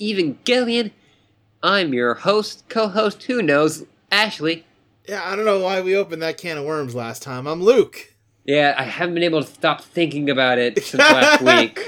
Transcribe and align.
Evangelion. 0.00 0.92
I'm 1.62 1.92
your 1.92 2.14
host, 2.14 2.64
co-host, 2.68 3.24
who 3.24 3.42
knows, 3.42 3.84
Ashley. 4.10 4.64
Yeah, 5.06 5.22
I 5.24 5.36
don't 5.36 5.44
know 5.44 5.60
why 5.60 5.80
we 5.80 5.96
opened 5.96 6.22
that 6.22 6.38
can 6.38 6.56
of 6.56 6.64
worms 6.64 6.94
last 6.94 7.22
time. 7.22 7.46
I'm 7.46 7.62
Luke. 7.62 8.14
Yeah, 8.44 8.74
I 8.78 8.84
haven't 8.84 9.14
been 9.14 9.22
able 9.22 9.42
to 9.42 9.50
stop 9.50 9.82
thinking 9.82 10.30
about 10.30 10.58
it 10.58 10.82
since 10.82 11.02
last 11.02 11.42
week. 11.42 11.86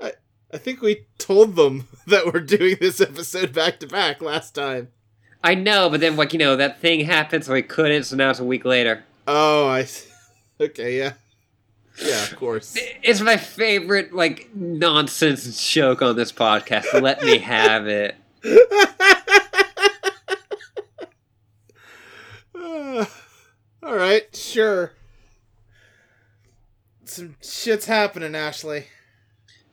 I 0.00 0.12
I 0.52 0.58
think 0.58 0.80
we 0.80 1.06
told 1.18 1.56
them 1.56 1.88
that 2.06 2.26
we're 2.26 2.40
doing 2.40 2.76
this 2.80 3.00
episode 3.00 3.52
back 3.52 3.80
to 3.80 3.86
back 3.86 4.22
last 4.22 4.54
time. 4.54 4.88
I 5.42 5.54
know, 5.54 5.90
but 5.90 6.00
then, 6.00 6.16
like, 6.16 6.32
you 6.32 6.38
know, 6.38 6.56
that 6.56 6.80
thing 6.80 7.00
happened, 7.00 7.44
so 7.44 7.52
we 7.52 7.60
couldn't, 7.62 8.04
so 8.04 8.16
now 8.16 8.30
it's 8.30 8.40
a 8.40 8.44
week 8.44 8.64
later. 8.64 9.04
Oh, 9.26 9.68
I. 9.68 9.86
Okay, 10.60 10.96
yeah. 10.98 11.14
Yeah, 12.02 12.24
of 12.24 12.36
course. 12.36 12.76
It's 13.02 13.20
my 13.20 13.36
favorite, 13.36 14.12
like, 14.12 14.48
nonsense 14.54 15.70
joke 15.72 16.02
on 16.02 16.16
this 16.16 16.32
podcast. 16.32 17.00
Let 17.00 17.22
me 17.22 17.38
have 17.38 17.86
it. 17.86 18.16
Uh, 22.54 23.04
all 23.82 23.94
right, 23.96 24.34
sure. 24.34 24.92
Some 27.04 27.36
shit's 27.42 27.86
happening, 27.86 28.34
Ashley. 28.34 28.86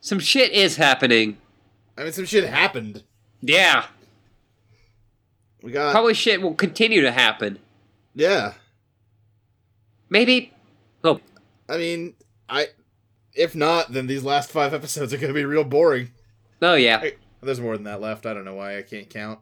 Some 0.00 0.18
shit 0.20 0.52
is 0.52 0.76
happening. 0.76 1.38
I 1.96 2.04
mean, 2.04 2.12
some 2.12 2.24
shit 2.26 2.44
happened. 2.48 3.02
Yeah. 3.40 3.86
We 5.62 5.72
got 5.72 5.92
Probably 5.92 6.14
shit 6.14 6.42
will 6.42 6.54
continue 6.54 7.02
to 7.02 7.12
happen. 7.12 7.58
yeah. 8.14 8.54
Maybe. 10.10 10.52
Oh, 11.02 11.20
I 11.72 11.78
mean, 11.78 12.14
I 12.48 12.68
if 13.34 13.54
not, 13.54 13.92
then 13.92 14.06
these 14.06 14.22
last 14.22 14.50
five 14.50 14.74
episodes 14.74 15.12
are 15.14 15.18
gonna 15.18 15.32
be 15.32 15.44
real 15.44 15.64
boring. 15.64 16.10
oh 16.60 16.74
yeah. 16.74 17.00
Hey, 17.00 17.14
There's 17.42 17.60
more 17.60 17.74
than 17.76 17.84
that 17.84 18.00
left. 18.00 18.26
I 18.26 18.34
don't 18.34 18.44
know 18.44 18.54
why 18.56 18.76
I 18.78 18.82
can't 18.82 19.08
count. 19.08 19.40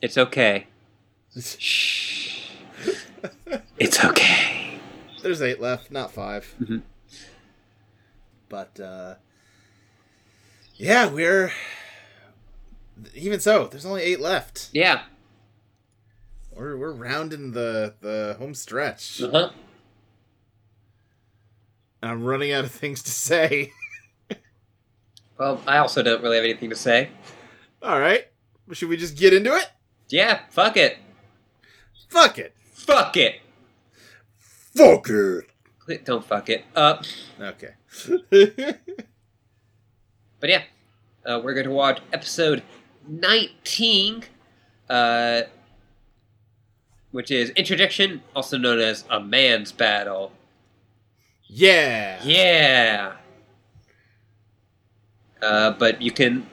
It's 0.00 0.16
okay. 0.16 0.66
Shh. 1.40 2.50
It's 3.78 4.04
okay. 4.04 4.78
There's 5.22 5.42
eight 5.42 5.60
left, 5.60 5.90
not 5.90 6.12
5 6.12 6.54
Mhm. 6.60 6.82
But 8.48 8.78
uh 8.78 9.14
yeah, 10.76 11.08
we're 11.10 11.52
even 13.14 13.40
so. 13.40 13.66
There's 13.66 13.86
only 13.86 14.02
eight 14.02 14.20
left. 14.20 14.68
Yeah. 14.72 15.02
We're 16.54 16.76
we're 16.76 16.92
rounding 16.92 17.52
the 17.52 17.94
the 18.00 18.36
home 18.38 18.54
stretch. 18.54 19.20
Uh 19.22 19.30
huh. 19.30 19.50
I'm 22.02 22.24
running 22.24 22.52
out 22.52 22.64
of 22.64 22.70
things 22.72 23.02
to 23.04 23.10
say. 23.10 23.72
Well, 25.38 25.60
I 25.66 25.76
also 25.76 26.02
don't 26.02 26.22
really 26.22 26.36
have 26.36 26.44
anything 26.46 26.70
to 26.70 26.76
say. 26.76 27.10
All 27.82 28.00
right, 28.00 28.24
should 28.72 28.88
we 28.88 28.96
just 28.96 29.18
get 29.18 29.34
into 29.34 29.54
it? 29.54 29.70
Yeah, 30.08 30.40
fuck 30.48 30.78
it. 30.78 30.96
Fuck 32.08 32.38
it. 32.38 32.54
Fuck 32.72 33.18
it. 33.18 33.42
Fuck 34.74 35.08
it. 35.08 36.04
Don't 36.06 36.24
fuck 36.24 36.48
it. 36.48 36.64
Uh, 36.74 37.02
Okay. 37.38 37.74
but 40.40 40.48
yeah, 40.48 40.62
uh, 41.26 41.38
we're 41.44 41.52
going 41.52 41.66
to 41.66 41.70
watch 41.70 42.00
episode 42.14 42.62
19, 43.06 44.24
uh, 44.88 45.42
which 47.10 47.30
is 47.30 47.50
Introjection, 47.50 48.22
also 48.34 48.56
known 48.56 48.78
as 48.80 49.04
A 49.10 49.20
Man's 49.20 49.70
Battle. 49.72 50.32
Yeah. 51.48 52.20
Yeah. 52.24 53.12
Uh, 55.40 55.72
but 55.72 56.00
you 56.00 56.10
can 56.10 56.46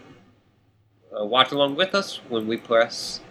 uh, 1.18 1.26
watch 1.26 1.52
along 1.52 1.76
with 1.76 1.96
us 1.96 2.20
when 2.30 2.48
we 2.48 2.58
press 2.58 3.22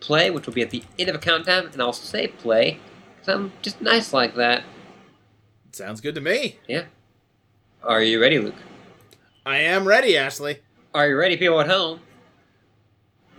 play, 0.00 0.30
which 0.30 0.46
will 0.46 0.54
be 0.54 0.62
at 0.62 0.70
the 0.70 0.82
end 0.98 1.08
of 1.08 1.14
a 1.16 1.18
countdown, 1.18 1.68
and 1.72 1.80
I'll 1.80 1.92
say 1.92 2.28
play 2.28 2.80
because 3.14 3.34
I'm 3.34 3.52
just 3.62 3.80
nice 3.80 4.12
like 4.12 4.34
that. 4.36 4.64
Sounds 5.72 6.00
good 6.00 6.14
to 6.14 6.20
me. 6.20 6.58
Yeah. 6.66 6.84
Are 7.82 8.02
you 8.02 8.20
ready, 8.20 8.38
Luke? 8.38 8.54
I 9.44 9.58
am 9.58 9.86
ready, 9.86 10.16
Ashley. 10.16 10.60
Are 10.94 11.08
you 11.08 11.16
ready, 11.16 11.36
people 11.36 11.60
at 11.60 11.68
home? 11.68 12.00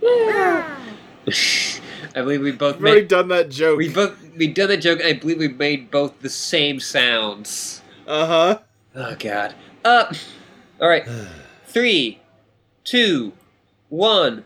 Yeah. 0.00 0.76
I 2.14 2.22
believe 2.22 2.40
we 2.40 2.52
both 2.52 2.76
I've 2.76 2.82
already 2.82 3.06
done 3.06 3.28
that 3.28 3.50
joke. 3.50 3.78
we 3.78 3.88
both 3.88 4.27
we 4.38 4.48
done 4.48 4.68
the 4.68 4.76
joke. 4.76 5.00
And 5.00 5.08
I 5.08 5.12
believe 5.14 5.38
we 5.38 5.48
made 5.48 5.90
both 5.90 6.20
the 6.20 6.30
same 6.30 6.80
sounds. 6.80 7.82
Uh 8.06 8.26
huh. 8.26 8.58
Oh 8.94 9.16
God. 9.18 9.54
Uh, 9.84 10.12
all 10.80 10.88
right. 10.88 11.06
Three, 11.66 12.20
two, 12.84 13.32
one, 13.88 14.44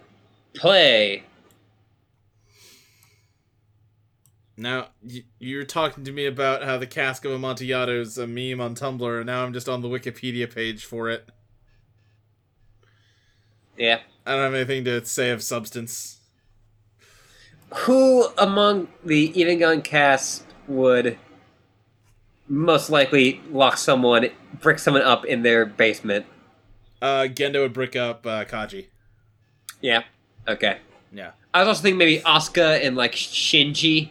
play. 0.55 1.25
Now 4.57 4.89
you're 5.39 5.65
talking 5.65 6.05
to 6.05 6.13
me 6.13 6.27
about 6.27 6.63
how 6.63 6.79
the 6.79 6.87
cask 6.87 7.25
of 7.25 7.33
Amontillado 7.33 8.01
is 8.01 8.19
a 8.19 8.27
meme 8.27 8.61
on 8.61 8.75
Tumblr, 8.75 9.17
and 9.17 9.27
now 9.27 9.45
I'm 9.45 9.53
just 9.53 9.69
on 9.69 9.81
the 9.81 9.89
Wikipedia 9.89 10.53
page 10.53 10.85
for 10.85 11.09
it. 11.09 11.29
Yeah. 13.77 14.01
I 14.27 14.33
don't 14.33 14.45
have 14.45 14.55
anything 14.55 14.85
to 14.85 15.05
say 15.05 15.31
of 15.31 15.43
substance. 15.43 16.21
Who 17.75 18.29
among 18.39 18.89
the 19.05 19.33
Evangelion 19.33 19.83
cast 19.83 20.45
would 20.69 21.19
most 22.49 22.91
likely 22.91 23.41
lock 23.51 23.79
someone, 23.79 24.29
brick 24.61 24.79
someone 24.79 25.03
up 25.03 25.25
in 25.25 25.43
their 25.43 25.65
basement? 25.65 26.27
Uh, 27.01 27.27
Gendo 27.29 27.63
would 27.63 27.73
brick 27.73 27.97
up 27.97 28.27
uh, 28.27 28.45
Kaji. 28.45 28.87
Yeah. 29.81 30.03
Okay. 30.47 30.79
Yeah. 31.13 31.33
I 31.53 31.61
was 31.61 31.69
also 31.69 31.83
thinking 31.83 31.99
maybe 31.99 32.21
Asuka 32.21 32.85
and 32.85 32.97
like 32.97 33.13
Shinji. 33.13 34.11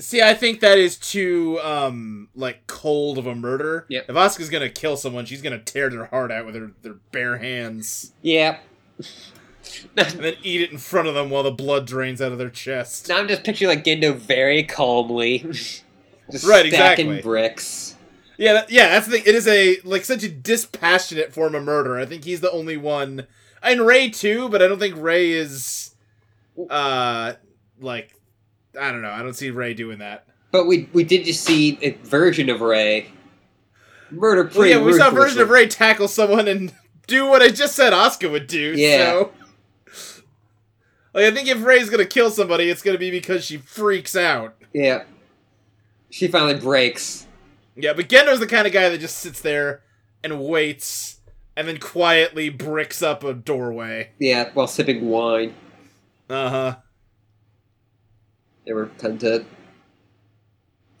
See, 0.00 0.20
I 0.20 0.34
think 0.34 0.60
that 0.60 0.76
is 0.76 0.96
too 0.96 1.60
um 1.62 2.28
like 2.34 2.66
cold 2.66 3.16
of 3.16 3.26
a 3.26 3.34
murder. 3.34 3.86
Yep. 3.88 4.06
If 4.08 4.16
Asuka's 4.16 4.50
gonna 4.50 4.68
kill 4.68 4.96
someone, 4.96 5.24
she's 5.24 5.40
gonna 5.40 5.58
tear 5.60 5.88
their 5.88 6.06
heart 6.06 6.30
out 6.30 6.46
with 6.46 6.54
her 6.56 6.72
their 6.82 6.94
bare 7.12 7.38
hands 7.38 8.12
Yeah. 8.22 8.58
and 9.96 10.08
then 10.20 10.34
eat 10.42 10.60
it 10.62 10.70
in 10.72 10.78
front 10.78 11.08
of 11.08 11.14
them 11.14 11.30
while 11.30 11.42
the 11.42 11.50
blood 11.50 11.86
drains 11.86 12.20
out 12.22 12.32
of 12.32 12.38
their 12.38 12.50
chest. 12.50 13.08
Now 13.08 13.18
I'm 13.18 13.28
just 13.28 13.44
picturing 13.44 13.68
like 13.70 13.84
Gendo 13.84 14.14
very 14.14 14.62
calmly, 14.64 15.38
just 15.50 15.82
Right, 16.46 16.72
stacking 16.72 17.06
exactly. 17.10 17.22
bricks. 17.22 17.96
Yeah, 18.36 18.52
that, 18.54 18.70
yeah, 18.70 18.88
that's 18.88 19.06
the 19.06 19.12
thing. 19.12 19.22
It 19.26 19.34
is 19.34 19.46
a 19.46 19.78
like 19.84 20.04
such 20.04 20.22
a 20.24 20.28
dispassionate 20.28 21.32
form 21.32 21.54
of 21.54 21.62
murder. 21.64 21.96
I 21.98 22.04
think 22.06 22.24
he's 22.24 22.40
the 22.40 22.50
only 22.50 22.76
one. 22.76 23.26
And 23.62 23.86
Rei 23.86 24.10
too, 24.10 24.48
but 24.48 24.60
I 24.60 24.66
don't 24.68 24.78
think 24.78 24.96
Rei 24.98 25.30
is 25.30 25.94
uh 26.70 27.34
like 27.80 28.12
I 28.80 28.90
don't 28.90 29.02
know. 29.02 29.10
I 29.10 29.22
don't 29.22 29.34
see 29.34 29.50
Rei 29.50 29.74
doing 29.74 29.98
that. 29.98 30.26
But 30.50 30.66
we 30.66 30.88
we 30.92 31.04
did 31.04 31.24
just 31.24 31.44
see 31.44 31.78
a 31.82 31.90
version 31.92 32.50
of 32.50 32.60
Rei 32.60 33.06
murder 34.10 34.42
Well, 34.44 34.52
pretty. 34.52 34.70
yeah, 34.70 34.82
we 34.82 34.92
saw 34.94 35.08
a 35.08 35.12
version 35.12 35.40
of 35.40 35.50
Rei 35.50 35.66
tackle 35.66 36.08
someone 36.08 36.48
and 36.48 36.72
do 37.06 37.26
what 37.26 37.42
I 37.42 37.48
just 37.48 37.74
said 37.76 37.92
Asuka 37.92 38.30
would 38.30 38.46
do. 38.46 38.74
Yeah. 38.76 39.10
So. 39.10 39.32
Like 41.14 41.24
I 41.26 41.30
think 41.30 41.48
if 41.48 41.64
Rei's 41.64 41.88
gonna 41.88 42.04
kill 42.04 42.30
somebody, 42.30 42.68
it's 42.68 42.82
gonna 42.82 42.98
be 42.98 43.10
because 43.10 43.44
she 43.44 43.56
freaks 43.56 44.16
out. 44.16 44.56
Yeah. 44.72 45.04
She 46.10 46.28
finally 46.28 46.54
breaks. 46.58 47.26
Yeah, 47.76 47.92
but 47.92 48.08
Gendo's 48.08 48.40
the 48.40 48.46
kind 48.46 48.66
of 48.66 48.72
guy 48.72 48.88
that 48.88 48.98
just 48.98 49.18
sits 49.18 49.40
there 49.40 49.82
and 50.22 50.40
waits 50.40 51.20
and 51.56 51.68
then 51.68 51.78
quietly 51.78 52.48
bricks 52.48 53.02
up 53.02 53.22
a 53.24 53.32
doorway. 53.32 54.10
Yeah, 54.18 54.50
while 54.54 54.66
sipping 54.66 55.08
wine. 55.08 55.54
Uh 56.28 56.50
huh. 56.50 56.76
They 58.66 58.72
were 58.72 58.86
cut 58.98 59.20
to 59.20 59.44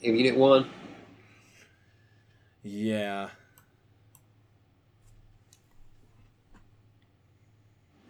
Unit 0.00 0.36
1. 0.36 0.70
Yeah. 2.62 3.30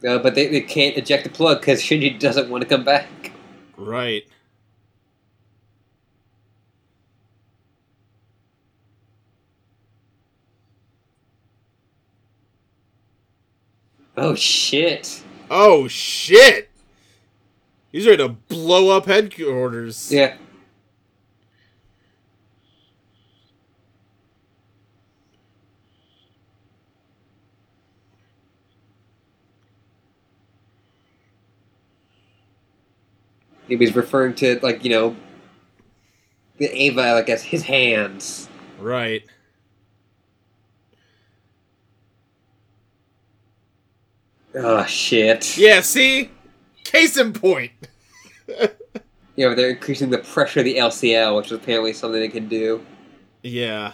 Uh, 0.06 0.18
but 0.18 0.34
they, 0.34 0.48
they 0.48 0.60
can't 0.60 0.96
eject 0.96 1.24
the 1.24 1.30
plug 1.30 1.60
because 1.60 1.80
Shinji 1.80 2.18
doesn't 2.18 2.50
want 2.50 2.62
to 2.62 2.68
come 2.68 2.84
back. 2.84 3.32
Right. 3.76 4.24
Oh 14.16 14.34
shit. 14.34 15.22
Oh 15.50 15.88
shit! 15.88 16.70
He's 17.90 18.06
ready 18.06 18.18
to 18.18 18.28
blow 18.28 18.96
up 18.96 19.06
headquarters. 19.06 20.12
Yeah. 20.12 20.36
He 33.68 33.76
was 33.76 33.94
referring 33.94 34.34
to 34.36 34.58
like 34.62 34.84
you 34.84 34.90
know 34.90 35.16
the 36.58 36.72
Eva 36.74 37.14
like 37.14 37.28
as 37.28 37.42
his 37.42 37.62
hands. 37.62 38.48
Right. 38.78 39.24
Oh 44.54 44.84
shit. 44.86 45.56
Yeah. 45.56 45.80
See. 45.80 46.30
Case 46.84 47.16
in 47.16 47.32
point. 47.32 47.72
you 48.46 49.48
know, 49.48 49.54
they're 49.54 49.70
increasing 49.70 50.10
the 50.10 50.18
pressure 50.18 50.60
of 50.60 50.64
the 50.64 50.76
LCL, 50.76 51.36
which 51.36 51.46
is 51.46 51.52
apparently 51.52 51.92
something 51.92 52.20
they 52.20 52.28
can 52.28 52.48
do. 52.48 52.84
Yeah. 53.42 53.92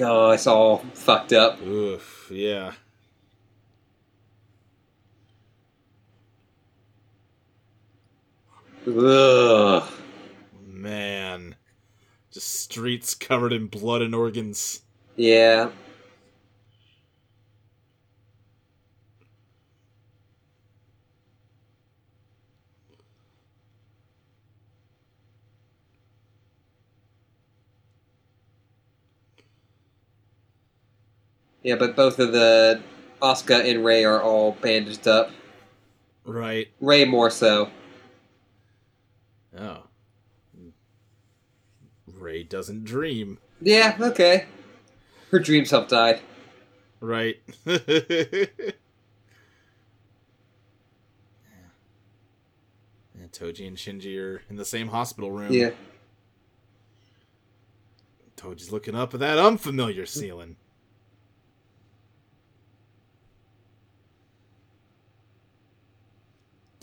Oh, 0.00 0.30
it's 0.30 0.46
all 0.46 0.78
fucked 0.94 1.32
up. 1.32 1.60
Oof, 1.62 2.28
yeah. 2.32 2.72
Ugh. 8.96 9.90
Man. 10.66 11.56
Just 12.30 12.60
streets 12.60 13.14
covered 13.14 13.52
in 13.52 13.66
blood 13.66 14.02
and 14.02 14.14
organs. 14.14 14.82
Yeah. 15.16 15.70
Yeah, 31.62 31.76
but 31.76 31.96
both 31.96 32.18
of 32.18 32.32
the 32.32 32.80
Asuka 33.20 33.68
and 33.68 33.84
Rei 33.84 34.04
are 34.04 34.22
all 34.22 34.52
bandaged 34.62 35.06
up. 35.06 35.30
Right. 36.24 36.68
Rei 36.80 37.04
more 37.04 37.30
so. 37.30 37.70
Oh. 39.58 39.82
Rei 42.06 42.42
doesn't 42.42 42.84
dream. 42.84 43.38
Yeah, 43.60 43.96
okay. 44.00 44.46
Her 45.30 45.38
dreams 45.38 45.70
have 45.70 45.88
died. 45.88 46.20
Right. 47.00 47.40
and 47.66 47.80
Toji 53.30 53.66
and 53.68 53.76
Shinji 53.76 54.18
are 54.18 54.42
in 54.48 54.56
the 54.56 54.64
same 54.64 54.88
hospital 54.88 55.30
room. 55.30 55.52
Yeah. 55.52 55.70
Toji's 58.36 58.72
looking 58.72 58.94
up 58.94 59.14
at 59.14 59.20
that 59.20 59.38
unfamiliar 59.38 60.06
ceiling. 60.06 60.56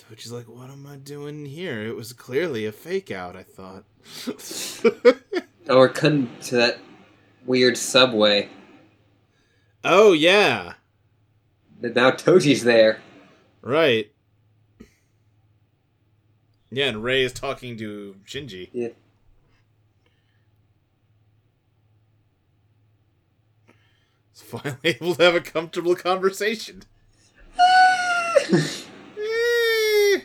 Toji's 0.10 0.32
like, 0.32 0.48
what 0.48 0.70
am 0.70 0.86
I 0.86 0.98
doing 0.98 1.46
here? 1.46 1.82
It 1.86 1.96
was 1.96 2.14
clearly 2.14 2.66
a 2.66 2.72
fake 2.72 3.10
out, 3.12 3.36
I 3.36 3.44
thought. 3.44 3.86
We're 5.68 5.90
cutting 5.90 6.30
to 6.44 6.56
that 6.58 6.78
weird 7.46 7.78
subway. 7.78 8.50
oh, 9.84 10.14
yeah. 10.14 10.74
But 11.82 11.96
now 11.96 12.12
Toji's 12.12 12.64
there. 12.64 13.02
Right. 13.62 14.12
Yeah, 16.70 16.88
and 16.88 17.04
Rei 17.04 17.24
is 17.24 17.34
talking 17.34 17.78
to 17.78 18.16
Shinji. 18.28 18.70
Yeah. 18.74 18.90
He's 24.32 24.42
finally 24.42 24.78
able 24.84 25.16
to 25.16 25.24
have 25.24 25.36
a 25.36 25.42
comfortable 25.42 25.96
conversation. 25.96 26.84
Eh. 29.18 30.20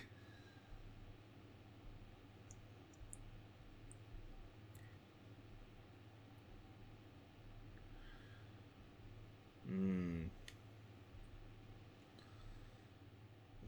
Hmm. 9.68 10.22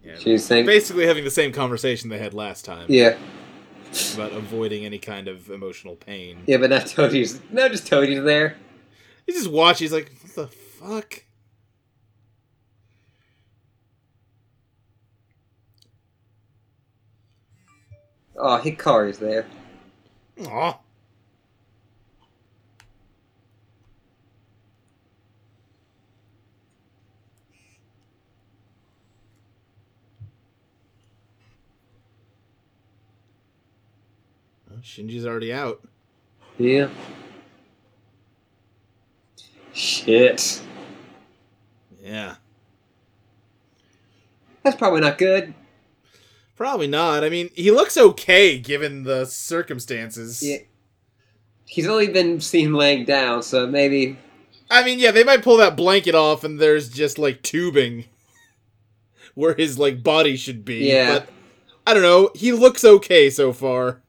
Yeah, 0.03 0.12
She's 0.23 0.45
saying, 0.45 0.67
basically 0.67 1.07
having 1.07 1.25
the 1.25 1.31
same 1.31 1.53
conversation 1.53 2.09
they 2.09 2.19
had 2.19 2.33
last 2.33 2.65
time 2.65 2.87
yeah, 2.89 3.17
about 4.15 4.33
avoiding 4.33 4.85
any 4.85 4.99
kind 4.99 5.27
of 5.27 5.51
emotional 5.51 5.97
pain. 5.97 6.39
yeah, 6.47 6.59
but 6.59 6.71
now 6.71 6.79
Toji's, 6.79 7.41
now 7.51 7.69
just 7.69 7.91
Toji's 7.91 8.23
there. 8.25 8.57
He 9.27 9.33
just 9.33 9.51
watches. 9.51 9.81
He's 9.81 9.93
like, 9.93 10.13
"What 10.23 10.35
the 10.35 10.47
fuck?" 10.47 11.25
Oh, 18.37 18.61
Hikari's 18.63 19.19
there. 19.19 19.47
Aw. 20.47 20.79
Shinji's 34.93 35.25
already 35.25 35.51
out. 35.55 35.81
Yeah. 36.59 36.91
Shit. 39.73 40.61
Yeah. 42.03 42.35
That's 44.63 44.77
probably 44.77 45.01
not 45.01 45.17
good. 45.17 45.55
Probably 46.57 46.89
not. 46.89 47.25
I 47.25 47.31
mean, 47.31 47.49
he 47.55 47.71
looks 47.71 47.97
okay 47.97 48.59
given 48.59 49.05
the 49.05 49.25
circumstances. 49.25 50.43
Yeah. 50.43 50.59
He's 51.65 51.89
only 51.89 52.09
been 52.09 52.39
seen 52.43 52.75
laying 52.75 53.07
down, 53.07 53.43
so 53.43 53.67
maybe. 53.67 54.19
I 54.71 54.85
mean, 54.85 54.99
yeah, 54.99 55.11
they 55.11 55.25
might 55.25 55.43
pull 55.43 55.57
that 55.57 55.75
blanket 55.75 56.15
off 56.15 56.45
and 56.45 56.61
there's 56.61 56.91
just 56.91 57.19
like 57.19 57.41
tubing 57.41 58.05
where 59.35 59.55
his 59.55 59.79
like 59.79 60.03
body 60.03 60.37
should 60.37 60.67
be. 60.67 60.91
Yeah. 60.91 61.21
But 61.21 61.29
I 61.87 61.95
don't 61.95 62.03
know. 62.03 62.31
He 62.35 62.53
looks 62.53 62.85
okay 62.85 63.31
so 63.31 63.55
far. 63.55 64.03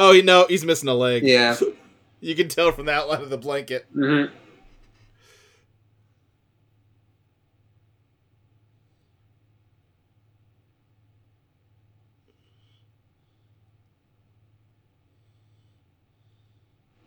Oh, 0.00 0.12
you 0.12 0.22
know, 0.22 0.46
he's 0.48 0.64
missing 0.64 0.88
a 0.88 0.94
leg. 0.94 1.24
Yeah. 1.24 1.56
You 2.20 2.34
can 2.34 2.48
tell 2.48 2.72
from 2.72 2.86
the 2.86 2.92
outline 2.92 3.22
of 3.22 3.30
the 3.30 3.38
blanket. 3.38 3.86
Mm-hmm. 3.94 4.34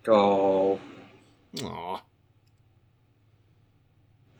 Oh. 0.07 0.79
Aw. 1.61 2.01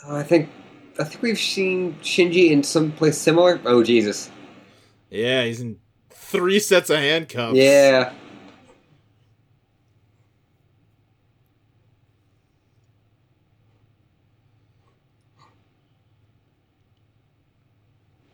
Oh, 0.06 0.16
I 0.16 0.24
think. 0.24 0.50
I 0.98 1.04
think 1.04 1.22
we've 1.22 1.38
seen 1.38 1.96
Shinji 2.02 2.52
in 2.52 2.64
some 2.64 2.94
place 2.94 3.18
similar. 3.18 3.60
Oh, 3.66 3.84
Jesus. 3.84 4.32
Yeah, 5.10 5.44
he's 5.44 5.60
in 5.60 5.80
three 6.12 6.60
sets 6.60 6.90
of 6.90 7.00
handcuffs. 7.00 7.58
Yeah. 7.58 8.14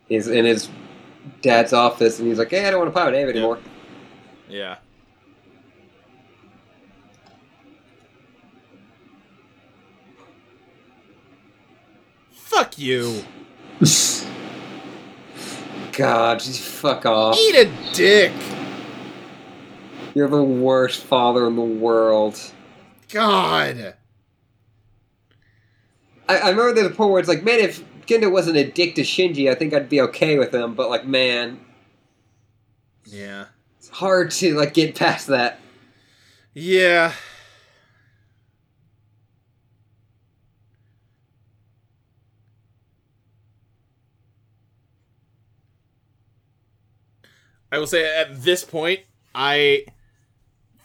He's 0.08 0.28
in 0.28 0.44
his 0.44 0.68
dad's 1.42 1.72
office, 1.72 2.18
and 2.18 2.28
he's 2.28 2.38
like, 2.38 2.50
"Hey, 2.50 2.66
I 2.66 2.70
don't 2.70 2.80
want 2.80 2.92
to 2.92 2.98
pilot 2.98 3.14
Eva 3.14 3.30
anymore." 3.30 3.58
Yeah. 4.48 4.76
Fuck 12.32 12.78
you. 12.78 13.24
God, 15.92 16.40
just 16.40 16.60
fuck 16.60 17.04
off. 17.06 17.36
Eat 17.38 17.54
a 17.56 17.70
dick. 17.92 18.32
You're 20.14 20.28
the 20.28 20.42
worst 20.42 21.04
father 21.04 21.46
in 21.46 21.56
the 21.56 21.62
world. 21.62 22.40
God. 23.12 23.94
I, 26.28 26.36
I 26.36 26.50
remember 26.50 26.72
there's 26.72 26.86
a 26.86 26.94
point 26.94 27.10
where 27.10 27.20
it's 27.20 27.28
like, 27.28 27.42
man, 27.42 27.60
if 27.60 27.82
Gendo 28.08 28.32
wasn't 28.32 28.56
a 28.56 28.64
dick 28.70 28.94
to 28.94 29.02
Shinji, 29.02 29.50
I 29.50 29.54
think 29.54 29.74
I'd 29.74 29.88
be 29.90 30.00
okay 30.00 30.38
with 30.38 30.54
him. 30.54 30.74
But 30.74 30.88
like, 30.88 31.06
man, 31.06 31.60
Yeah. 33.04 33.46
it's 33.78 33.90
hard 33.90 34.30
to 34.32 34.54
like 34.54 34.74
get 34.74 34.94
past 34.94 35.26
that. 35.26 35.60
Yeah. 36.54 37.12
I 47.70 47.78
will 47.78 47.86
say 47.86 48.04
at 48.18 48.42
this 48.42 48.64
point, 48.64 49.00
I 49.34 49.84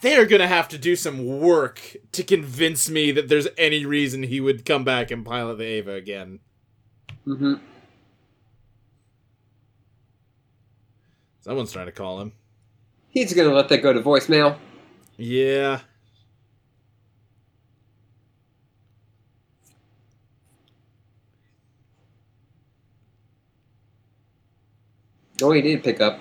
they're 0.02 0.26
gonna 0.26 0.48
have 0.48 0.68
to 0.70 0.78
do 0.78 0.96
some 0.96 1.40
work 1.40 1.96
to 2.12 2.24
convince 2.24 2.90
me 2.90 3.12
that 3.12 3.30
there's 3.30 3.48
any 3.58 3.86
reason 3.86 4.24
he 4.24 4.42
would 4.42 4.66
come 4.66 4.84
back 4.84 5.12
and 5.12 5.26
pilot 5.26 5.58
the 5.58 5.66
Eva 5.66 5.94
again. 5.94 6.40
Mm-hmm. 7.28 7.54
Someone's 11.42 11.72
trying 11.72 11.86
to 11.88 11.92
call 11.92 12.22
him. 12.22 12.34
He's 13.10 13.34
gonna 13.34 13.54
let 13.54 13.70
that 13.70 13.80
go 13.80 13.94
to 13.94 14.02
voicemail. 14.02 14.58
Yeah. 15.18 15.82
Oh, 25.42 25.52
he 25.52 25.62
did 25.62 25.84
pick 25.84 26.00
up. 26.00 26.20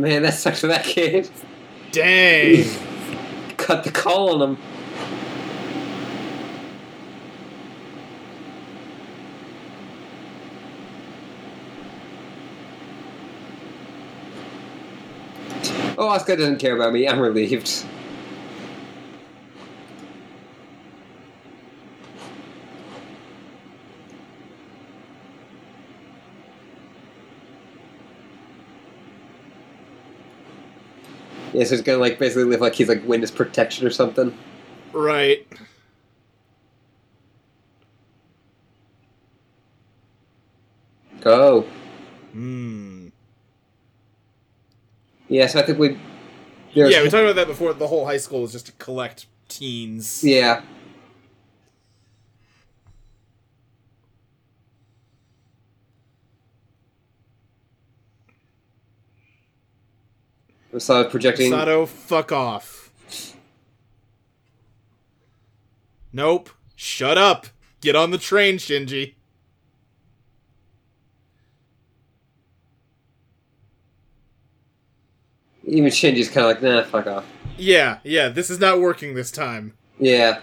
Man, 0.00 0.22
that 0.22 0.34
sucks 0.34 0.60
for 0.60 0.68
that 0.68 0.84
kid. 0.84 1.30
Dang. 1.92 2.64
Cut 3.58 3.84
the 3.84 3.90
call 3.90 4.42
on 4.42 4.50
him. 4.50 4.58
Oh, 15.98 16.08
Oscar 16.08 16.34
doesn't 16.34 16.58
care 16.58 16.74
about 16.74 16.94
me. 16.94 17.06
I'm 17.06 17.20
relieved. 17.20 17.84
Yeah, 31.60 31.66
so 31.66 31.72
he's 31.74 31.82
gonna 31.82 31.98
like 31.98 32.18
basically 32.18 32.44
live 32.44 32.62
like 32.62 32.74
he's 32.74 32.88
like 32.88 33.06
witness 33.06 33.30
protection 33.30 33.86
or 33.86 33.90
something. 33.90 34.34
right. 34.94 35.46
Go. 41.20 41.66
Hmm. 42.32 43.08
Yeah, 45.28 45.48
so 45.48 45.58
I 45.58 45.62
think 45.66 45.78
we. 45.78 45.98
Yeah, 46.72 47.02
we 47.02 47.10
talked 47.10 47.24
about 47.24 47.36
that 47.36 47.46
before. 47.46 47.74
The 47.74 47.88
whole 47.88 48.06
high 48.06 48.16
school 48.16 48.40
was 48.40 48.52
just 48.52 48.64
to 48.64 48.72
collect 48.72 49.26
teens. 49.50 50.24
Yeah. 50.24 50.62
So 60.78 61.04
projecting. 61.08 61.50
Sato, 61.50 61.86
fuck 61.86 62.30
off. 62.32 62.90
Nope. 66.12 66.50
Shut 66.76 67.18
up. 67.18 67.46
Get 67.80 67.96
on 67.96 68.10
the 68.10 68.18
train, 68.18 68.56
Shinji. 68.56 69.14
Even 75.64 75.90
Shinji's 75.90 76.28
kind 76.28 76.46
of 76.46 76.52
like, 76.52 76.62
nah, 76.62 76.82
fuck 76.84 77.06
off. 77.06 77.26
Yeah, 77.56 77.98
yeah, 78.02 78.28
this 78.28 78.48
is 78.50 78.58
not 78.58 78.80
working 78.80 79.14
this 79.14 79.30
time. 79.30 79.74
Yeah. 79.98 80.40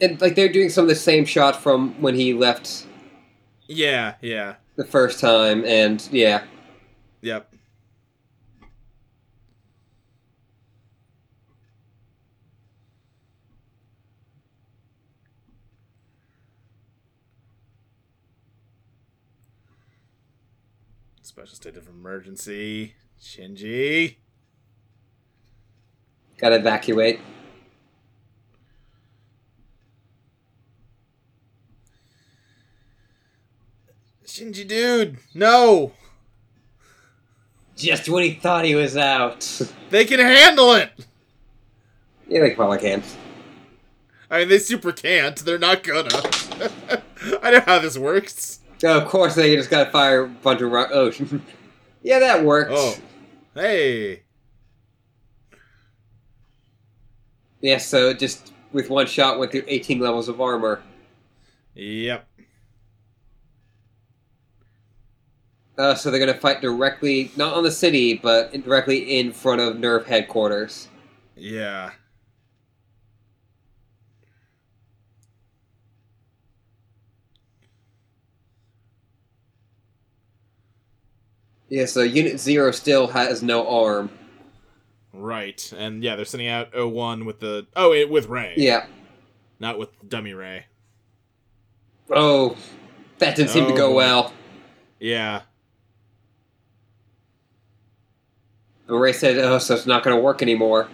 And 0.00 0.20
like 0.20 0.34
they're 0.34 0.52
doing 0.52 0.68
some 0.68 0.82
of 0.82 0.88
the 0.88 0.94
same 0.94 1.24
shot 1.24 1.62
from 1.62 2.00
when 2.02 2.14
he 2.14 2.34
left 2.34 2.86
Yeah, 3.68 4.14
yeah. 4.20 4.56
the 4.74 4.84
first 4.84 5.20
time, 5.20 5.64
and 5.64 6.06
yeah. 6.10 6.42
Yep. 7.22 7.54
Special 21.46 21.56
state 21.56 21.76
of 21.76 21.86
emergency. 21.86 22.94
Shinji. 23.22 24.16
Gotta 26.38 26.56
evacuate. 26.56 27.20
Shinji, 34.24 34.66
dude. 34.66 35.18
No. 35.34 35.92
Just 37.76 38.08
when 38.08 38.24
he 38.24 38.32
thought 38.34 38.64
he 38.64 38.74
was 38.74 38.96
out. 38.96 39.62
They 39.90 40.04
can 40.04 40.18
handle 40.18 40.72
it. 40.72 40.90
yeah, 42.26 42.40
they 42.40 42.56
probably 42.56 42.78
can. 42.78 43.04
I 44.28 44.40
mean, 44.40 44.48
they 44.48 44.58
super 44.58 44.90
can't. 44.90 45.36
They're 45.36 45.60
not 45.60 45.84
gonna. 45.84 46.10
I 47.40 47.52
know 47.52 47.60
how 47.60 47.78
this 47.78 47.96
works. 47.96 48.58
Oh, 48.84 48.98
of 48.98 49.08
course, 49.08 49.34
they 49.34 49.56
just 49.56 49.70
gotta 49.70 49.90
fire 49.90 50.24
a 50.24 50.28
bunch 50.28 50.60
of 50.60 50.70
rock. 50.70 50.90
Oh, 50.92 51.10
yeah, 52.02 52.18
that 52.18 52.44
worked. 52.44 52.70
Oh. 52.74 52.94
Hey. 53.54 54.22
Yeah, 57.60 57.78
so 57.78 58.12
just 58.12 58.52
with 58.72 58.90
one 58.90 59.06
shot 59.06 59.38
went 59.38 59.52
through 59.52 59.64
18 59.66 59.98
levels 59.98 60.28
of 60.28 60.40
armor. 60.40 60.82
Yep. 61.74 62.26
Uh, 65.78 65.94
so 65.94 66.10
they're 66.10 66.20
gonna 66.20 66.34
fight 66.34 66.60
directly, 66.60 67.30
not 67.36 67.54
on 67.54 67.62
the 67.62 67.70
city, 67.70 68.14
but 68.14 68.52
directly 68.64 69.18
in 69.18 69.32
front 69.32 69.60
of 69.60 69.76
NERV 69.76 70.06
headquarters. 70.06 70.88
Yeah. 71.34 71.90
Yeah, 81.68 81.86
so 81.86 82.02
Unit 82.02 82.38
Zero 82.38 82.70
still 82.70 83.08
has 83.08 83.42
no 83.42 83.66
arm. 83.66 84.10
Right. 85.12 85.72
And 85.76 86.02
yeah, 86.02 86.16
they're 86.16 86.24
sending 86.24 86.48
out 86.48 86.68
01 86.74 87.24
with 87.24 87.40
the. 87.40 87.66
Oh, 87.74 87.92
it, 87.92 88.08
with 88.10 88.28
Rei. 88.28 88.54
Yeah. 88.56 88.86
Not 89.58 89.78
with 89.78 89.88
Dummy 90.08 90.34
Rei. 90.34 90.66
Oh, 92.10 92.56
that 93.18 93.34
didn't 93.36 93.50
seem 93.50 93.66
to 93.66 93.72
Oh, 93.72 93.76
go 93.76 93.94
well. 93.94 94.32
Yeah. 95.00 95.42
But 98.86 98.96
Rei 98.96 99.12
said, 99.12 99.38
"Oh, 99.38 99.58
so 99.58 99.74
it's 99.74 99.86
not 99.86 100.04
gonna 100.04 100.20
work 100.20 100.42
anymore." 100.42 100.88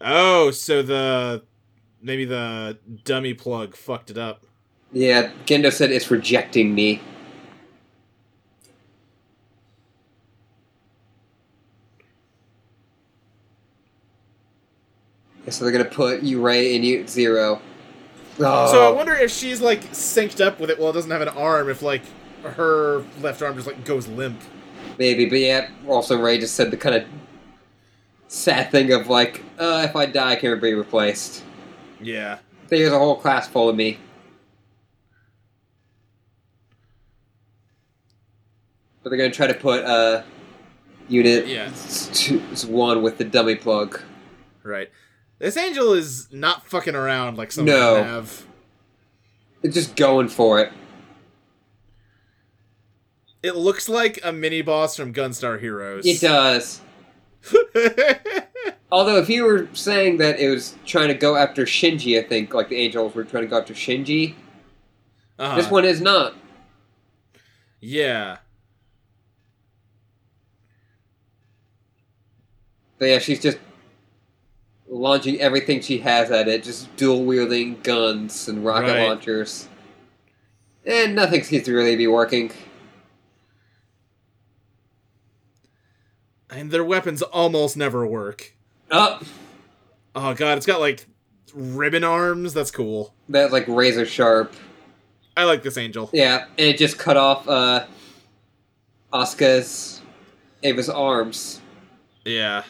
Oh, 0.00 0.50
so 0.50 0.82
the. 0.82 1.42
Maybe 2.02 2.24
the 2.26 2.78
dummy 3.04 3.32
plug 3.34 3.74
fucked 3.74 4.10
it 4.10 4.18
up. 4.18 4.44
Yeah, 4.92 5.30
Gendo 5.46 5.72
said 5.72 5.90
it's 5.90 6.10
rejecting 6.10 6.74
me. 6.74 7.00
So 15.48 15.64
they're 15.64 15.72
gonna 15.72 15.84
put 15.84 16.22
you 16.22 16.40
Rei 16.42 16.74
in 16.74 16.82
Unit 16.82 17.08
Zero. 17.08 17.60
Oh. 18.40 18.70
So 18.70 18.86
I 18.92 18.94
wonder 18.94 19.14
if 19.14 19.30
she's 19.30 19.60
like 19.60 19.82
synced 19.92 20.44
up 20.44 20.58
with 20.60 20.70
it 20.70 20.78
while 20.78 20.90
it 20.90 20.94
doesn't 20.94 21.10
have 21.10 21.22
an 21.22 21.28
arm, 21.28 21.68
if 21.70 21.82
like 21.82 22.02
her 22.42 23.04
left 23.20 23.42
arm 23.42 23.54
just 23.54 23.66
like 23.66 23.84
goes 23.84 24.08
limp. 24.08 24.40
Maybe, 24.98 25.26
but 25.26 25.38
yeah, 25.38 25.68
also 25.86 26.20
Rei 26.20 26.38
just 26.38 26.54
said 26.54 26.70
the 26.70 26.76
kind 26.76 26.94
of 26.96 27.04
sad 28.28 28.70
thing 28.70 28.92
of 28.92 29.08
like, 29.08 29.42
uh, 29.58 29.86
if 29.88 29.94
I 29.96 30.06
die, 30.06 30.32
I 30.32 30.36
can 30.36 30.58
be 30.60 30.74
replaced? 30.74 31.44
Yeah. 32.00 32.38
There's 32.68 32.92
a 32.92 32.98
whole 32.98 33.16
class 33.16 33.46
full 33.46 33.68
of 33.68 33.76
me. 33.76 33.98
But 39.02 39.10
they're 39.10 39.18
gonna 39.18 39.30
try 39.30 39.46
to 39.46 39.54
put 39.54 39.84
uh, 39.84 40.22
unit 41.08 41.46
Yeah. 41.46 41.70
two- 42.12 42.40
one 42.68 43.02
with 43.02 43.18
the 43.18 43.24
dummy 43.24 43.54
plug. 43.54 44.00
Right. 44.64 44.90
This 45.38 45.56
angel 45.56 45.92
is 45.92 46.28
not 46.32 46.66
fucking 46.66 46.94
around 46.94 47.36
like 47.36 47.52
some 47.52 47.64
No. 47.66 48.02
have. 48.02 48.46
They're 49.62 49.70
just 49.70 49.96
going 49.96 50.28
for 50.28 50.60
it. 50.60 50.72
It 53.42 53.54
looks 53.54 53.88
like 53.88 54.18
a 54.24 54.32
mini 54.32 54.62
boss 54.62 54.96
from 54.96 55.12
Gunstar 55.12 55.60
Heroes. 55.60 56.04
It 56.06 56.20
does. 56.20 56.80
Although, 58.90 59.18
if 59.18 59.28
you 59.28 59.44
were 59.44 59.68
saying 59.72 60.16
that 60.18 60.40
it 60.40 60.48
was 60.48 60.74
trying 60.86 61.08
to 61.08 61.14
go 61.14 61.36
after 61.36 61.64
Shinji, 61.64 62.18
I 62.18 62.26
think 62.26 62.54
like 62.54 62.68
the 62.68 62.76
angels 62.76 63.14
were 63.14 63.24
trying 63.24 63.44
to 63.44 63.48
go 63.48 63.58
after 63.58 63.74
Shinji. 63.74 64.34
uh 65.38 65.56
This 65.56 65.70
one 65.70 65.84
is 65.84 66.00
not. 66.00 66.34
Yeah. 67.80 68.38
But 72.98 73.06
yeah, 73.06 73.18
she's 73.18 73.40
just 73.40 73.58
launching 74.88 75.40
everything 75.40 75.80
she 75.80 75.98
has 75.98 76.30
at 76.30 76.48
it, 76.48 76.62
just 76.62 76.94
dual 76.96 77.24
wielding 77.24 77.80
guns 77.82 78.48
and 78.48 78.64
rocket 78.64 78.92
Right. 78.92 79.08
launchers. 79.08 79.68
And 80.84 81.14
nothing 81.16 81.42
seems 81.42 81.64
to 81.64 81.74
really 81.74 81.96
be 81.96 82.06
working. 82.06 82.52
And 86.50 86.70
their 86.70 86.84
weapons 86.84 87.22
almost 87.22 87.76
never 87.76 88.06
work. 88.06 88.54
Oh, 88.90 89.20
Oh 90.14 90.32
god, 90.32 90.56
it's 90.56 90.64
got 90.66 90.80
like 90.80 91.06
ribbon 91.52 92.04
arms. 92.04 92.54
That's 92.54 92.70
cool. 92.70 93.14
that's 93.28 93.52
like 93.52 93.66
razor 93.68 94.06
sharp. 94.06 94.54
I 95.36 95.44
like 95.44 95.62
this 95.62 95.76
angel. 95.76 96.08
Yeah, 96.14 96.44
and 96.56 96.68
it 96.68 96.78
just 96.78 96.98
cut 96.98 97.18
off 97.18 97.46
uh, 97.46 97.84
Asuka's 99.12 100.00
Eva's 100.62 100.88
arms. 100.88 101.60
Yeah. 102.24 102.62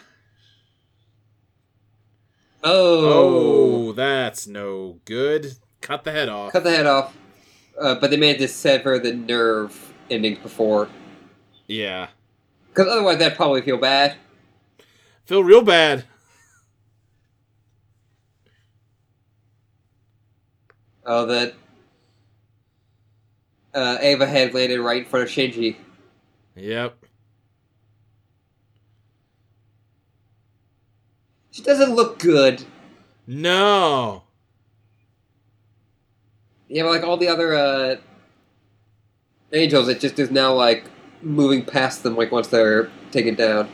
Oh, 2.65 3.89
Oh, 3.89 3.93
that's 3.93 4.47
no 4.47 5.01
good. 5.05 5.55
Cut 5.81 6.05
the 6.05 6.13
head 6.13 6.29
off. 6.29 6.53
cut 6.53 6.65
the 6.65 6.71
head 6.71 6.87
off. 6.87 7.17
Uh, 7.81 7.95
but 7.97 8.11
they 8.11 8.17
managed 8.17 8.41
to 8.41 8.49
sever 8.49 8.99
the 8.99 9.13
nerve 9.13 9.93
endings 10.11 10.39
before, 10.39 10.89
Yeah. 11.67 12.09
because 12.69 12.89
otherwise 12.91 13.19
that'd 13.19 13.37
probably 13.37 13.61
feel 13.61 13.77
bad. 13.77 14.17
Feel 15.27 15.45
real 15.45 15.61
bad. 15.63 16.05
Oh, 21.05 21.27
that 21.27 21.55
uh, 23.75 23.99
Eva 24.03 24.27
had 24.27 24.55
landed 24.55 24.81
right 24.81 24.99
in 25.03 25.05
front 25.05 25.25
of 25.25 25.31
Shinji. 25.31 25.77
Yep. 26.57 26.97
She 31.57 31.63
doesn't 31.63 31.95
look 31.95 32.19
good. 32.19 32.65
No. 33.27 34.25
Yeah, 36.69 36.83
but 36.83 36.91
like 36.91 37.03
all 37.03 37.17
the 37.17 37.29
other 37.29 37.55
uh, 37.55 37.97
angels, 39.55 39.89
it 39.89 39.99
just 39.99 40.19
is 40.19 40.31
now 40.31 40.53
like 40.53 40.85
moving 41.23 41.65
past 41.65 42.03
them. 42.03 42.15
Like 42.15 42.31
once 42.31 42.49
they're 42.49 42.91
taken 43.11 43.37
down. 43.37 43.71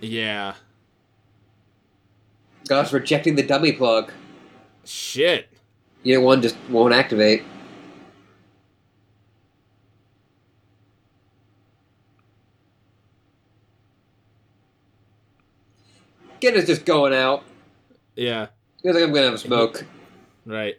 Yeah. 0.00 0.54
Gosh, 2.68 2.92
rejecting 2.92 3.34
the 3.34 3.42
dummy 3.42 3.72
plug. 3.72 4.12
Shit. 4.84 5.48
Unit 6.04 6.22
one 6.22 6.42
just 6.42 6.56
won't 6.70 6.94
activate. 6.94 7.42
Genna's 16.46 16.66
just 16.66 16.84
going 16.84 17.12
out. 17.12 17.42
Yeah. 18.14 18.46
He's 18.82 18.94
like, 18.94 19.02
I'm 19.02 19.12
gonna 19.12 19.24
have 19.26 19.34
a 19.34 19.38
smoke. 19.38 19.84
Right. 20.44 20.76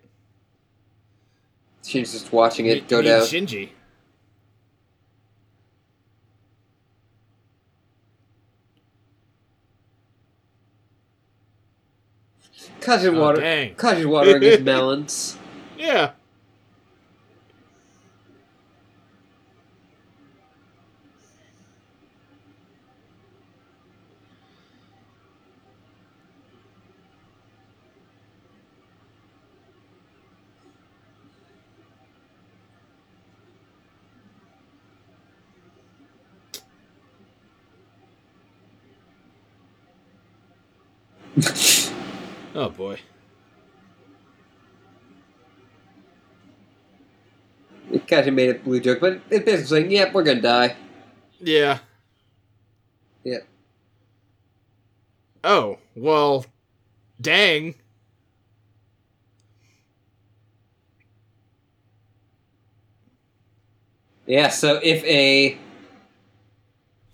She's 1.84 2.14
just 2.14 2.32
watching 2.32 2.68
You- 2.68 2.74
it 2.74 2.88
go 2.88 3.00
you 3.00 3.04
down. 3.04 3.22
Shinji. 3.24 3.70
Kaji 12.82 13.16
Oh, 13.16 13.20
water. 13.20 13.42
dang. 13.42 13.76
Kaji 13.76 14.06
watering 14.06 14.42
his 14.42 14.60
melons. 14.64 15.38
Yeah. 15.78 16.12
Oh 42.56 42.70
boy. 42.70 43.00
Kaji 47.92 48.34
made 48.34 48.50
a 48.50 48.54
blue 48.56 48.80
joke, 48.80 49.00
but 49.00 49.22
it's 49.30 49.46
basically 49.46 49.66
saying, 49.66 49.92
"Yep, 49.92 50.14
we're 50.14 50.24
gonna 50.24 50.42
die." 50.42 50.76
Yeah. 51.40 51.80
Yeah. 53.24 53.40
Oh, 55.44 55.78
well, 55.96 56.46
dang. 57.22 57.76
Yeah. 64.26 64.50
So 64.50 64.80
if 64.84 65.04
a 65.06 65.58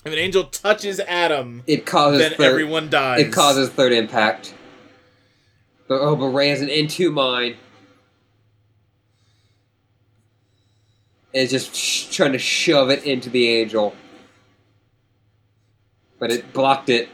If 0.06 0.12
an 0.12 0.20
angel 0.20 0.44
touches 0.44 1.00
Adam, 1.00 1.64
it 1.66 1.86
causes 1.86 2.20
then 2.20 2.34
third, 2.34 2.46
everyone 2.52 2.90
dies. 2.90 3.22
it 3.22 3.32
causes 3.32 3.70
third 3.70 3.94
impact. 3.94 4.54
But 5.88 6.02
oh, 6.02 6.16
but 6.16 6.28
Rei 6.28 6.50
has 6.50 6.62
an 6.62 6.68
N2 6.68 7.12
mine. 7.12 7.56
And 11.34 11.44
is 11.44 11.52
just 11.52 11.74
sh- 11.76 12.14
trying 12.16 12.34
to 12.34 12.38
shove 12.38 12.90
it 12.90 13.04
into 13.06 13.30
the 13.30 13.48
angel. 13.48 13.96
But 16.20 16.32
it 16.32 16.54
blocked 16.54 16.90
it. 16.90 17.10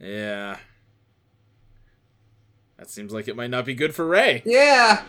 Yeah. 0.00 0.56
That 2.78 2.88
seems 2.88 3.12
like 3.12 3.28
it 3.28 3.36
might 3.36 3.50
not 3.50 3.66
be 3.66 3.74
good 3.74 3.94
for 3.94 4.06
Rei. 4.06 4.42
Yeah. 4.46 5.02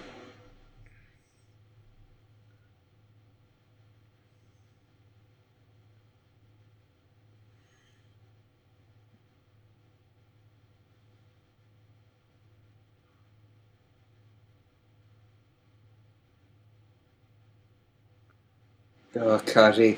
Oh, 19.15 19.41
Kaji. 19.45 19.97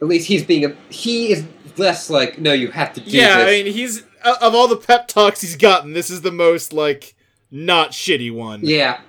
At 0.00 0.08
least 0.08 0.28
he's 0.28 0.44
being 0.44 0.64
a. 0.64 0.76
He 0.90 1.32
is 1.32 1.46
less 1.76 2.10
like, 2.10 2.38
no, 2.38 2.52
you 2.52 2.70
have 2.70 2.92
to 2.94 3.00
do 3.00 3.10
yeah, 3.10 3.38
this. 3.38 3.46
I 3.46 3.50
mean, 3.50 3.72
he's 3.72 4.04
of 4.26 4.54
all 4.54 4.68
the 4.68 4.76
pep 4.76 5.08
talks 5.08 5.40
he's 5.40 5.56
gotten, 5.56 5.92
this 5.92 6.10
is 6.10 6.22
the 6.22 6.32
most 6.32 6.72
like 6.72 7.14
not 7.50 7.90
shitty 7.90 8.34
one. 8.34 8.60
yeah. 8.62 9.00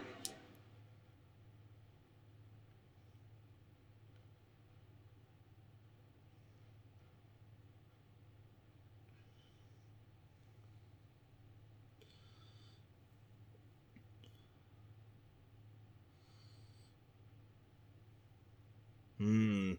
Hmm. 19.18 19.74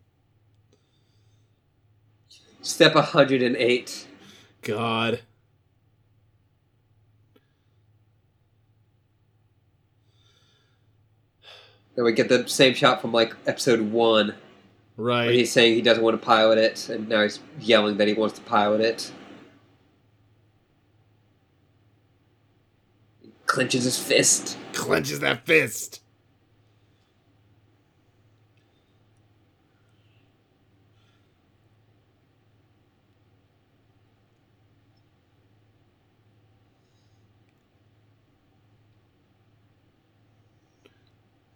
Step 2.68 2.94
108. 2.94 4.06
God. 4.60 5.20
Then 11.94 12.04
we 12.04 12.12
get 12.12 12.28
the 12.28 12.46
same 12.48 12.74
shot 12.74 13.00
from 13.00 13.12
like 13.12 13.34
episode 13.46 13.80
one, 13.80 14.34
Right. 14.96 15.20
where 15.20 15.26
Right. 15.28 15.34
he's 15.34 15.52
saying 15.52 15.74
he 15.74 15.82
doesn't 15.82 16.02
want 16.04 16.20
to 16.20 16.24
pilot 16.24 16.58
it, 16.58 16.88
and 16.88 17.08
now 17.08 17.22
he's 17.22 17.40
yelling 17.58 17.96
that 17.96 18.06
he 18.08 18.14
wants 18.14 18.34
to 18.38 18.44
pilot 18.44 18.80
it. 18.80 19.12
He 23.22 23.30
clenches 23.46 23.84
his 23.84 23.98
fist. 23.98 24.58
Clenches 24.72 25.20
that 25.20 25.44
fist. 25.46 26.00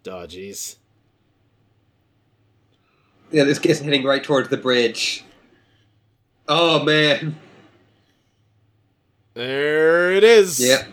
Oh, 0.07 0.11
Dodgies. 0.11 0.77
Yeah, 3.31 3.45
this 3.45 3.59
kid's 3.59 3.81
heading 3.81 4.05
right 4.05 4.23
towards 4.23 4.49
the 4.49 4.57
bridge. 4.57 5.25
Oh 6.49 6.83
man. 6.85 7.37
There 9.35 10.13
it 10.13 10.25
is. 10.25 10.61
Yeah. 10.61 10.85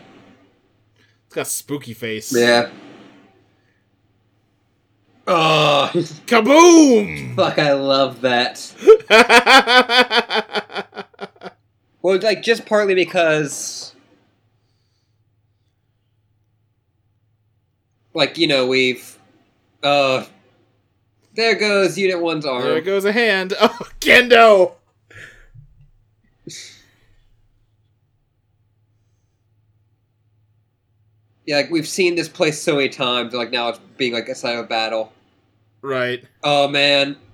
It's 1.26 1.34
got 1.34 1.42
a 1.42 1.44
spooky 1.44 1.92
face. 1.92 2.34
Yeah. 2.34 2.70
Oh, 5.26 5.90
Kaboom! 5.94 7.36
fuck! 7.36 7.58
I 7.58 7.74
love 7.74 8.22
that. 8.22 8.74
Well, 12.02 12.18
like 12.18 12.42
just 12.42 12.64
partly 12.64 12.94
because, 12.94 13.89
like 18.14 18.38
you 18.38 18.46
know, 18.46 18.66
we've, 18.66 19.18
uh, 19.82 20.24
There 21.34 21.54
goes 21.54 21.96
Unit 21.98 22.20
One's 22.20 22.44
arm. 22.46 22.62
There 22.62 22.80
goes 22.80 23.04
a 23.04 23.12
hand. 23.12 23.54
Oh, 23.60 23.88
Gendo 24.00 24.72
Yeah, 31.46 31.56
like 31.56 31.70
we've 31.70 31.88
seen 31.88 32.14
this 32.14 32.28
place 32.28 32.60
so 32.60 32.76
many 32.76 32.88
times. 32.88 33.32
Like 33.32 33.50
now 33.50 33.70
it's 33.70 33.80
being 33.96 34.12
like 34.12 34.28
a 34.28 34.34
side 34.34 34.54
of 34.56 34.64
a 34.64 34.68
battle. 34.68 35.12
Right. 35.82 36.24
Oh 36.42 36.68
man. 36.68 37.16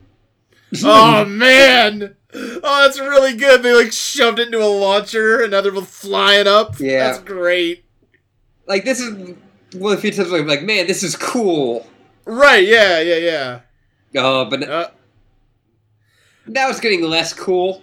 Oh 0.83 1.25
man! 1.29 2.17
Oh, 2.35 2.83
that's 2.83 2.99
really 2.99 3.37
good. 3.37 3.63
They 3.63 3.73
like 3.73 3.93
shoved 3.93 4.41
it 4.41 4.49
into 4.49 4.63
a 4.63 4.67
launcher, 4.67 5.41
and 5.41 5.53
now 5.53 5.61
they're 5.61 5.73
flying 5.81 6.49
up. 6.49 6.81
Yeah. 6.81 7.07
That's 7.07 7.21
great. 7.21 7.85
like 8.67 8.85
this 8.85 8.99
is 8.99 9.37
one 9.77 9.93
of 9.93 9.99
the 9.99 10.03
few 10.03 10.11
times 10.13 10.31
where 10.31 10.41
I'm 10.41 10.47
like, 10.47 10.63
man, 10.63 10.87
this 10.87 11.03
is 11.03 11.17
cool. 11.17 11.87
Right, 12.25 12.67
yeah, 12.67 13.01
yeah, 13.01 13.17
yeah. 13.17 13.61
Oh, 14.17 14.45
but 14.47 14.63
Uh, 14.69 14.89
now 16.47 16.69
it's 16.69 16.81
getting 16.81 17.03
less 17.03 17.33
cool. 17.33 17.83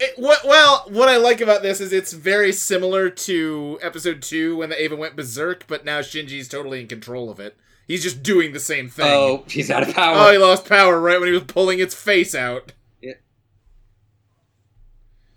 it, 0.00 0.14
what, 0.16 0.44
well, 0.44 0.84
what 0.88 1.08
I 1.08 1.16
like 1.18 1.40
about 1.40 1.62
this 1.62 1.80
is 1.80 1.92
it's 1.92 2.12
very 2.12 2.52
similar 2.52 3.10
to 3.10 3.78
episode 3.82 4.22
2 4.22 4.56
when 4.56 4.70
the 4.70 4.82
Eva 4.82 4.96
went 4.96 5.16
berserk, 5.16 5.66
but 5.66 5.84
now 5.84 6.00
Shinji's 6.00 6.48
totally 6.48 6.80
in 6.80 6.86
control 6.88 7.30
of 7.30 7.38
it. 7.40 7.56
He's 7.86 8.02
just 8.02 8.22
doing 8.22 8.52
the 8.52 8.60
same 8.60 8.88
thing. 8.88 9.06
Oh, 9.06 9.44
he's 9.46 9.70
out 9.70 9.86
of 9.86 9.94
power. 9.94 10.16
Oh, 10.16 10.32
he 10.32 10.38
lost 10.38 10.66
power 10.66 10.98
right 10.98 11.20
when 11.20 11.28
he 11.28 11.34
was 11.34 11.44
pulling 11.44 11.80
its 11.80 11.94
face 11.94 12.34
out. 12.34 12.72
Yeah. 13.02 13.12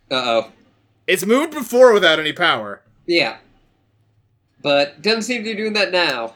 Uh 0.09 0.15
oh. 0.25 0.51
It's 1.05 1.25
moved 1.25 1.53
before 1.53 1.93
without 1.93 2.19
any 2.19 2.31
power. 2.33 2.81
Yeah. 3.05 3.37
But 4.61 5.01
doesn't 5.01 5.23
seem 5.23 5.43
to 5.43 5.49
be 5.51 5.55
doing 5.55 5.73
that 5.73 5.91
now. 5.91 6.33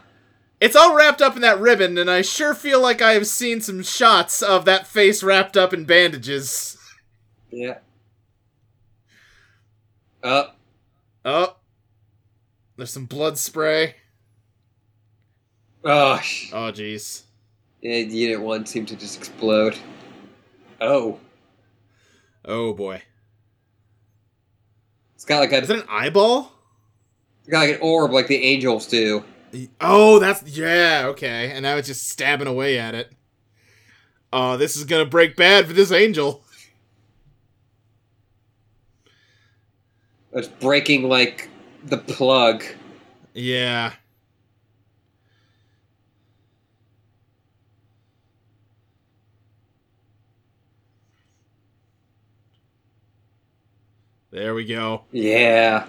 It's 0.60 0.76
all 0.76 0.96
wrapped 0.96 1.22
up 1.24 1.36
in 1.36 1.42
that 1.42 1.60
ribbon, 1.60 1.98
and 1.98 2.10
I 2.10 2.22
sure 2.22 2.54
feel 2.54 2.80
like 2.80 3.02
I 3.02 3.14
have 3.14 3.26
seen 3.26 3.62
some 3.62 3.82
shots 3.82 4.44
of 4.44 4.64
that 4.66 4.86
face 4.86 5.24
wrapped 5.24 5.58
up 5.58 5.74
in 5.74 5.86
bandages. 5.86 6.78
Yeah. 7.50 7.80
Uh, 10.24 10.46
Oh. 11.26 11.56
There's 12.78 12.92
some 12.92 13.06
blood 13.06 13.38
spray. 13.38 13.96
oh, 15.84 16.20
Oh, 16.54 16.72
jeez. 16.72 17.24
yeah, 17.82 17.96
Unit 17.98 18.40
1 18.42 18.66
seemed 18.66 18.88
to 18.90 18.96
just 18.96 19.18
explode. 19.18 19.76
Oh. 20.80 21.20
Oh, 22.46 22.74
boy. 22.74 23.02
It's 25.16 25.26
got 25.26 25.40
like 25.40 25.52
a 25.54 25.58
Is 25.62 25.68
that 25.68 25.78
an 25.80 25.88
eyeball? 25.90 26.52
Got 27.50 27.60
like 27.60 27.76
an 27.76 27.82
orb 27.82 28.12
like 28.12 28.28
the 28.28 28.44
angels 28.44 28.88
do. 28.88 29.24
Oh, 29.82 30.20
that's. 30.20 30.44
Yeah, 30.44 31.08
okay. 31.08 31.52
And 31.52 31.64
now 31.64 31.76
it's 31.76 31.88
just 31.88 32.08
stabbing 32.10 32.48
away 32.48 32.80
at 32.80 32.96
it. 32.96 33.12
Oh, 34.32 34.56
this 34.58 34.78
is 34.78 34.86
gonna 34.86 35.06
break 35.06 35.36
bad 35.36 35.68
for 35.68 35.74
this 35.74 35.92
angel. 35.92 36.44
It's 40.34 40.48
breaking 40.48 41.10
like 41.10 41.50
the 41.84 41.98
plug. 41.98 42.64
Yeah. 43.34 43.94
There 54.30 54.56
we 54.56 54.64
go. 54.64 55.02
Yeah. 55.12 55.86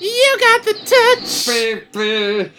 You 0.00 0.36
got 0.40 0.64
the 0.64 0.74
touch! 0.74 1.48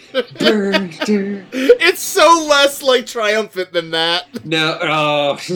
It's 1.80 2.00
so 2.02 2.46
less 2.48 2.82
like 2.82 3.06
triumphant 3.06 3.72
than 3.72 3.90
that. 3.90 4.44
no, 4.44 4.78
oh. 4.80 5.38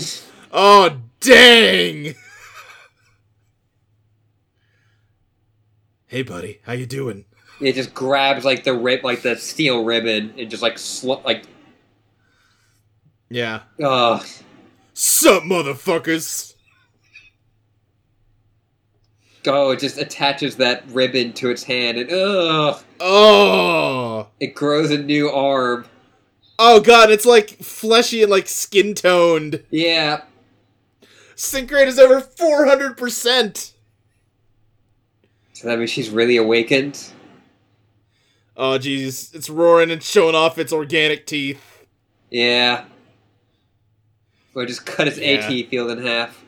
Oh, 0.51 0.97
dang! 1.21 2.14
hey, 6.07 6.23
buddy, 6.23 6.61
how 6.64 6.73
you 6.73 6.87
doing? 6.87 7.27
It 7.61 7.75
just 7.75 7.93
grabs 7.93 8.45
like 8.47 8.64
the 8.64 8.73
rib, 8.75 9.05
like 9.05 9.21
the 9.23 9.37
steel 9.37 9.85
ribbon, 9.85 10.33
and 10.38 10.49
just 10.51 10.62
like 10.62 10.79
sl- 10.79 11.21
like 11.25 11.45
Yeah. 13.29 13.62
oh 13.83 14.25
Sup, 14.95 15.43
motherfuckers? 15.43 16.55
Oh, 19.48 19.70
it 19.70 19.80
just 19.80 19.98
attaches 19.98 20.56
that 20.56 20.84
ribbon 20.90 21.32
to 21.34 21.50
its 21.50 21.62
hand, 21.64 21.98
and 21.98 22.11
ugh, 22.12 22.82
Oh. 23.00 24.28
it 24.40 24.54
grows 24.54 24.90
a 24.90 24.98
new 24.98 25.28
arm. 25.30 25.87
Oh 26.58 26.80
god, 26.80 27.11
it's 27.11 27.26
like 27.26 27.50
fleshy 27.62 28.22
and 28.22 28.30
like 28.30 28.48
skin 28.48 28.94
toned. 28.94 29.62
Yeah, 29.70 30.22
Sync 31.37 31.70
rate 31.70 31.87
is 31.88 31.98
over 32.00 32.20
400%. 32.20 33.72
so 35.52 35.68
that 35.68 35.78
means 35.78 35.90
she's 35.90 36.11
really 36.11 36.37
awakened. 36.37 37.12
Oh 38.56 38.76
jeez, 38.78 39.32
it's 39.34 39.48
roaring 39.48 39.90
and 39.92 40.02
showing 40.02 40.34
off 40.34 40.58
its 40.58 40.72
organic 40.72 41.26
teeth. 41.26 41.84
Yeah, 42.30 42.84
or 44.54 44.66
just 44.66 44.84
cut 44.84 45.06
its 45.06 45.18
Yeah. 45.18 45.46
AT 45.46 45.62
field 45.70 45.90
in 45.90 46.04
half. 46.04 46.44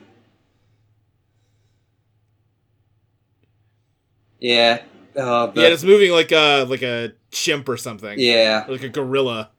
Yeah. 4.40 4.83
Oh, 5.16 5.48
but, 5.48 5.57
Yeah, 5.61 5.68
it's 5.68 5.83
moving 5.85 6.11
like 6.12 6.33
a 6.33 6.64
like 6.64 6.83
a 6.83 7.12
chimp 7.31 7.68
or 7.68 7.76
something. 7.76 8.18
yeah. 8.18 8.64
Like 8.68 8.83
a 8.83 8.88
gorilla. 8.88 9.50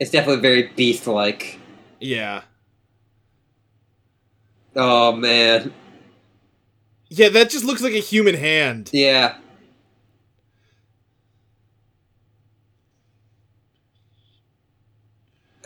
It's 0.00 0.10
definitely 0.10 0.42
very 0.42 0.70
beast-like. 0.76 1.58
Yeah. 2.00 2.42
Oh 4.76 5.12
man. 5.12 5.72
Yeah, 7.08 7.28
that 7.28 7.50
just 7.50 7.64
looks 7.64 7.80
like 7.82 7.92
a 7.94 7.98
human 8.00 8.34
hand. 8.34 8.90
Yeah. 8.92 9.36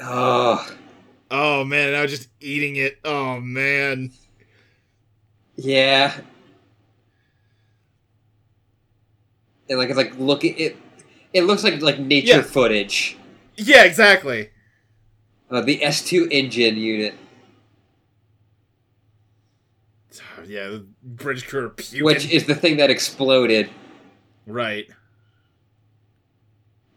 Oh, 0.01 0.75
Oh 1.31 1.64
man, 1.64 1.94
I 1.94 2.03
was 2.03 2.11
just 2.11 2.29
eating 2.40 2.77
it. 2.77 2.99
Oh 3.05 3.40
man. 3.40 4.12
yeah. 5.57 6.18
And 9.68 9.78
like 9.78 9.88
it's 9.88 9.96
like 9.98 10.18
looking 10.18 10.57
it. 10.59 10.76
It 11.33 11.42
looks 11.42 11.62
like 11.64 11.81
like 11.83 11.98
nature 11.98 12.28
Yeah. 12.37 12.42
footage. 12.42 13.16
Yeah, 13.57 13.85
exactly. 13.85 14.50
Uh, 15.50 15.61
the 15.62 15.83
S 15.83 16.04
two 16.04 16.28
engine 16.31 16.76
unit, 16.76 17.14
Yeah, 20.46 20.68
the 20.68 20.87
British 21.02 21.46
crew 21.46 21.70
puking. 21.70 22.04
which 22.04 22.31
is 22.31 22.46
the 22.46 22.54
thing 22.54 22.76
that 22.78 22.90
exploded. 22.90 23.70
right. 24.46 24.87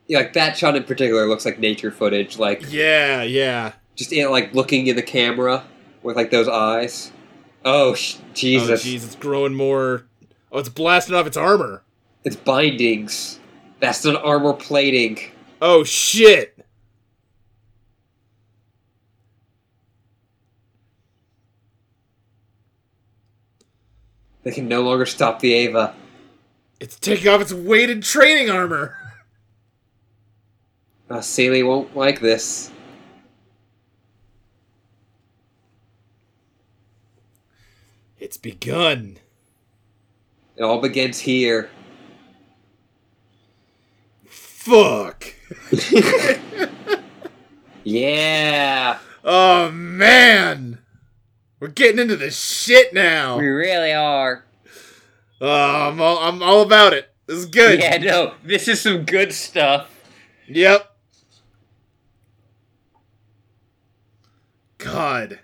Yeah, 0.07 0.17
like 0.19 0.34
that 0.34 0.57
shot 0.57 0.75
in 0.75 0.84
particular 0.84 1.25
looks 1.27 1.45
like 1.45 1.57
nature 1.60 1.89
footage. 1.91 2.38
Like 2.38 2.63
Yeah, 2.69 3.23
yeah. 3.23 3.73
just 3.95 4.12
in, 4.12 4.29
like 4.29 4.53
looking 4.53 4.88
in 4.88 4.95
the 4.97 5.01
camera 5.01 5.63
with 6.03 6.15
like 6.17 6.31
those 6.31 6.49
eyes. 6.49 7.12
Oh 7.63 7.93
sh- 7.93 8.15
Jesus! 8.34 8.84
Oh 8.84 8.88
jeez, 8.88 9.05
it's 9.05 9.15
growing 9.15 9.53
more. 9.53 10.05
Oh, 10.51 10.60
it's 10.60 10.67
blasting 10.69 11.15
off 11.15 11.27
its 11.27 11.38
armor. 11.38 11.84
It's 12.23 12.36
bindings. 12.36 13.39
That's 13.79 14.05
an 14.05 14.15
armor 14.15 14.53
plating. 14.53 15.19
Oh 15.62 15.84
shit. 15.84 16.57
They 24.43 24.51
can 24.51 24.67
no 24.67 24.81
longer 24.81 25.05
stop 25.05 25.39
the 25.39 25.49
Eva. 25.49 25.95
It's 26.79 26.97
taking 26.99 27.27
off 27.27 27.41
its 27.41 27.53
weighted 27.53 28.01
training 28.01 28.49
armor. 28.49 28.97
Uh, 31.10 31.21
SEELE 31.21 31.67
won't 31.67 31.95
like 31.95 32.19
this. 32.21 32.71
It's 38.19 38.38
begun. 38.38 39.17
It 40.55 40.63
all 40.63 40.79
begins 40.79 41.19
here. 41.19 41.69
Fuck. 44.62 45.34
Yeah, 47.84 49.00
Oh 49.24 49.71
man. 49.71 50.80
We're 51.60 51.67
getting 51.67 52.00
into 52.00 52.15
the 52.15 52.30
shit 52.32 52.93
now. 52.93 53.38
we 53.38 53.47
really 53.47 53.91
are. 53.91 54.45
Oh, 55.39 55.89
I'm 55.89 56.00
all, 56.00 56.17
I'm 56.19 56.43
all 56.43 56.62
about 56.62 56.93
it. 56.93 57.12
This 57.26 57.38
is 57.38 57.45
good. 57.47 57.80
Yeah, 57.80 57.97
no, 57.97 58.34
this 58.43 58.67
is 58.67 58.82
some 58.82 59.04
good 59.04 59.34
stuff. 59.34 59.89
Yep. 60.47 60.95
God. 64.78 65.39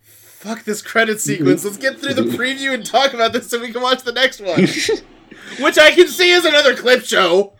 Fuck 0.00 0.64
this 0.64 0.82
credit 0.82 1.20
sequence. 1.20 1.64
Let's 1.64 1.76
get 1.76 1.98
through 2.00 2.14
the 2.14 2.22
preview 2.22 2.74
and 2.74 2.84
talk 2.86 3.12
about 3.12 3.32
this 3.32 3.48
so 3.48 3.60
we 3.60 3.72
can 3.72 3.82
watch 3.82 4.02
the 4.02 4.12
next 4.12 4.40
one. 4.40 4.66
Which 5.60 5.78
I 5.78 5.90
can 5.92 6.08
see 6.08 6.30
is 6.30 6.44
another 6.44 6.76
clip 6.76 7.04
show. 7.04 7.54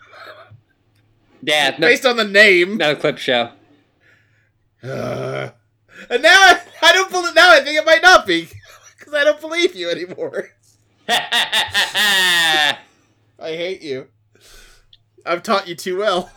Yeah, 1.41 1.75
no, 1.77 1.87
based 1.87 2.05
on 2.05 2.17
the 2.17 2.25
name. 2.25 2.77
no 2.77 2.95
clip 2.95 3.17
show. 3.17 3.51
Uh, 4.83 5.49
and 6.09 6.23
now 6.23 6.29
I, 6.33 6.61
I 6.81 6.93
don't 6.93 7.11
believe. 7.11 7.35
Now 7.35 7.51
I 7.51 7.61
think 7.61 7.77
it 7.77 7.85
might 7.85 8.01
not 8.01 8.25
be 8.25 8.49
because 8.97 9.13
I 9.13 9.23
don't 9.23 9.41
believe 9.41 9.75
you 9.75 9.89
anymore. 9.89 10.49
I 11.09 12.77
hate 13.39 13.81
you. 13.81 14.07
I've 15.25 15.43
taught 15.43 15.67
you 15.67 15.75
too 15.75 15.97
well. 15.97 16.31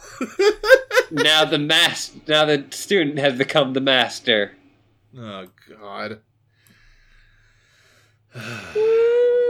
now 1.11 1.45
the 1.45 1.59
mas- 1.59 2.13
now 2.27 2.45
the 2.45 2.67
student 2.71 3.19
has 3.19 3.37
become 3.39 3.73
the 3.73 3.81
master. 3.81 4.53
oh 5.17 5.47
God. 5.81 6.21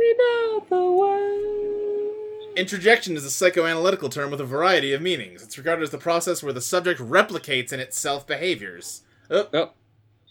We 0.00 0.14
know 0.18 0.64
the 0.70 0.90
way. 0.92 2.56
Introjection 2.56 3.16
is 3.16 3.24
a 3.26 3.28
psychoanalytical 3.28 4.10
term 4.10 4.30
with 4.30 4.40
a 4.40 4.44
variety 4.46 4.94
of 4.94 5.02
meanings. 5.02 5.42
It's 5.42 5.58
regarded 5.58 5.82
as 5.82 5.90
the 5.90 5.98
process 5.98 6.42
where 6.42 6.54
the 6.54 6.62
subject 6.62 7.00
replicates 7.00 7.70
in 7.70 7.80
itself 7.80 8.26
behaviors. 8.26 9.02
Oh. 9.30 9.48
Oh. 9.52 9.70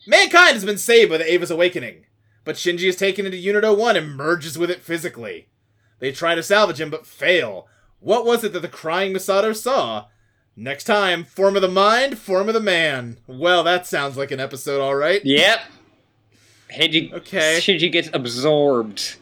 Mankind 0.08 0.54
has 0.56 0.66
been 0.66 0.80
saved 0.80 1.12
by 1.12 1.18
the 1.18 1.32
Eva's 1.32 1.52
awakening, 1.52 2.06
but 2.46 2.56
Shinji 2.56 2.88
is 2.90 2.96
taken 2.96 3.26
into 3.26 3.38
Unit 3.38 3.64
01 3.64 3.96
and 3.96 4.16
merges 4.16 4.58
with 4.58 4.72
it 4.72 4.82
physically. 4.82 5.50
They 6.00 6.12
try 6.12 6.34
to 6.34 6.42
salvage 6.42 6.82
him 6.82 6.90
but 6.90 7.06
fail. 7.06 7.68
What 8.00 8.26
was 8.26 8.44
it 8.44 8.54
that 8.54 8.62
the 8.62 8.68
crying 8.68 9.14
Misato 9.14 9.56
saw? 9.56 10.08
Next 10.56 10.86
time, 10.86 11.26
form 11.26 11.56
of 11.56 11.62
the 11.62 11.68
mind, 11.68 12.18
form 12.18 12.48
of 12.48 12.54
the 12.56 12.60
man. 12.60 13.20
Well, 13.28 13.64
that 13.64 13.86
sounds 13.86 14.18
like 14.18 14.32
an 14.32 14.40
episode, 14.40 14.82
alright. 14.82 15.24
Yep. 15.24 15.60
Shinji, 16.76 17.14
Okay. 17.14 17.60
Shinji 17.62 17.92
gets 17.92 18.10
absorbed. 18.14 19.18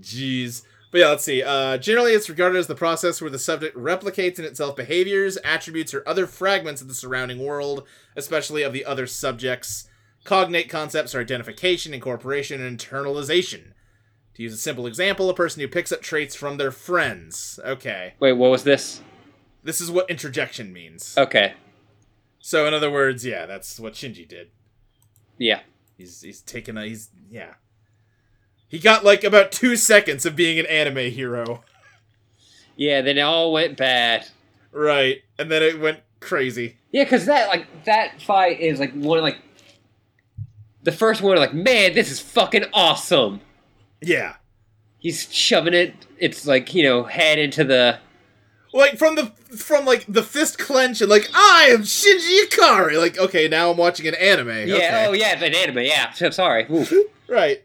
Jeez. 0.00 0.62
But 0.90 0.98
yeah, 0.98 1.08
let's 1.08 1.24
see. 1.24 1.42
Uh, 1.42 1.76
generally, 1.76 2.12
it's 2.12 2.30
regarded 2.30 2.58
as 2.58 2.66
the 2.66 2.74
process 2.74 3.20
where 3.20 3.30
the 3.30 3.38
subject 3.38 3.76
replicates 3.76 4.38
in 4.38 4.44
itself 4.44 4.74
behaviors, 4.74 5.36
attributes, 5.44 5.92
or 5.92 6.02
other 6.06 6.26
fragments 6.26 6.80
of 6.80 6.88
the 6.88 6.94
surrounding 6.94 7.44
world, 7.44 7.86
especially 8.16 8.62
of 8.62 8.72
the 8.72 8.84
other 8.84 9.06
subjects. 9.06 9.88
Cognate 10.24 10.70
concepts 10.70 11.14
are 11.14 11.20
identification, 11.20 11.92
incorporation, 11.92 12.62
and 12.62 12.78
internalization. 12.78 13.72
To 14.34 14.42
use 14.42 14.54
a 14.54 14.58
simple 14.58 14.86
example, 14.86 15.28
a 15.28 15.34
person 15.34 15.60
who 15.60 15.68
picks 15.68 15.92
up 15.92 16.00
traits 16.00 16.34
from 16.34 16.56
their 16.56 16.70
friends. 16.70 17.58
Okay. 17.64 18.14
Wait, 18.20 18.34
what 18.34 18.50
was 18.50 18.64
this? 18.64 19.02
This 19.62 19.80
is 19.80 19.90
what 19.90 20.08
introjection 20.08 20.72
means. 20.72 21.14
Okay. 21.18 21.54
So, 22.38 22.66
in 22.66 22.72
other 22.72 22.90
words, 22.90 23.26
yeah, 23.26 23.46
that's 23.46 23.78
what 23.78 23.94
Shinji 23.94 24.26
did. 24.26 24.50
Yeah. 25.38 25.60
He's 25.96 26.22
he's 26.22 26.40
taken 26.40 26.78
a 26.78 26.86
he's 26.86 27.10
yeah. 27.30 27.54
He 28.68 28.78
got 28.78 29.04
like 29.04 29.24
about 29.24 29.50
two 29.50 29.76
seconds 29.76 30.26
of 30.26 30.36
being 30.36 30.58
an 30.58 30.66
anime 30.66 31.10
hero. 31.10 31.64
Yeah, 32.76 33.00
then 33.00 33.18
it 33.18 33.22
all 33.22 33.52
went 33.52 33.76
bad. 33.76 34.26
Right. 34.72 35.22
And 35.38 35.50
then 35.50 35.62
it 35.62 35.80
went 35.80 36.00
crazy. 36.20 36.76
Yeah, 36.92 37.04
because 37.04 37.26
that 37.26 37.48
like 37.48 37.66
that 37.84 38.20
fight 38.22 38.60
is 38.60 38.78
like 38.78 38.92
one 38.92 39.18
of 39.18 39.24
like 39.24 39.38
the 40.82 40.92
first 40.92 41.22
one. 41.22 41.36
Like, 41.38 41.54
man, 41.54 41.94
this 41.94 42.10
is 42.10 42.20
fucking 42.20 42.66
awesome. 42.72 43.40
Yeah. 44.00 44.34
He's 44.98 45.32
shoving 45.32 45.74
it. 45.74 45.94
It's 46.18 46.46
like 46.46 46.74
you 46.74 46.82
know, 46.82 47.04
head 47.04 47.38
into 47.38 47.64
the. 47.64 47.98
Like 48.74 48.98
from 48.98 49.14
the 49.14 49.32
from 49.56 49.86
like 49.86 50.04
the 50.06 50.22
fist 50.22 50.58
clench 50.58 51.00
and 51.00 51.08
like 51.08 51.26
I 51.34 51.68
am 51.70 51.82
Shinji 51.82 52.44
Ikari. 52.44 52.98
Like 52.98 53.18
okay, 53.18 53.48
now 53.48 53.70
I'm 53.70 53.78
watching 53.78 54.06
an 54.06 54.14
anime. 54.14 54.48
Yeah. 54.48 54.74
Okay. 54.74 55.06
Oh, 55.08 55.12
yeah. 55.14 55.32
It's 55.32 55.42
an 55.42 55.54
anime. 55.54 55.84
Yeah. 55.84 56.12
So 56.12 56.28
sorry. 56.30 56.66
Right. 57.30 57.62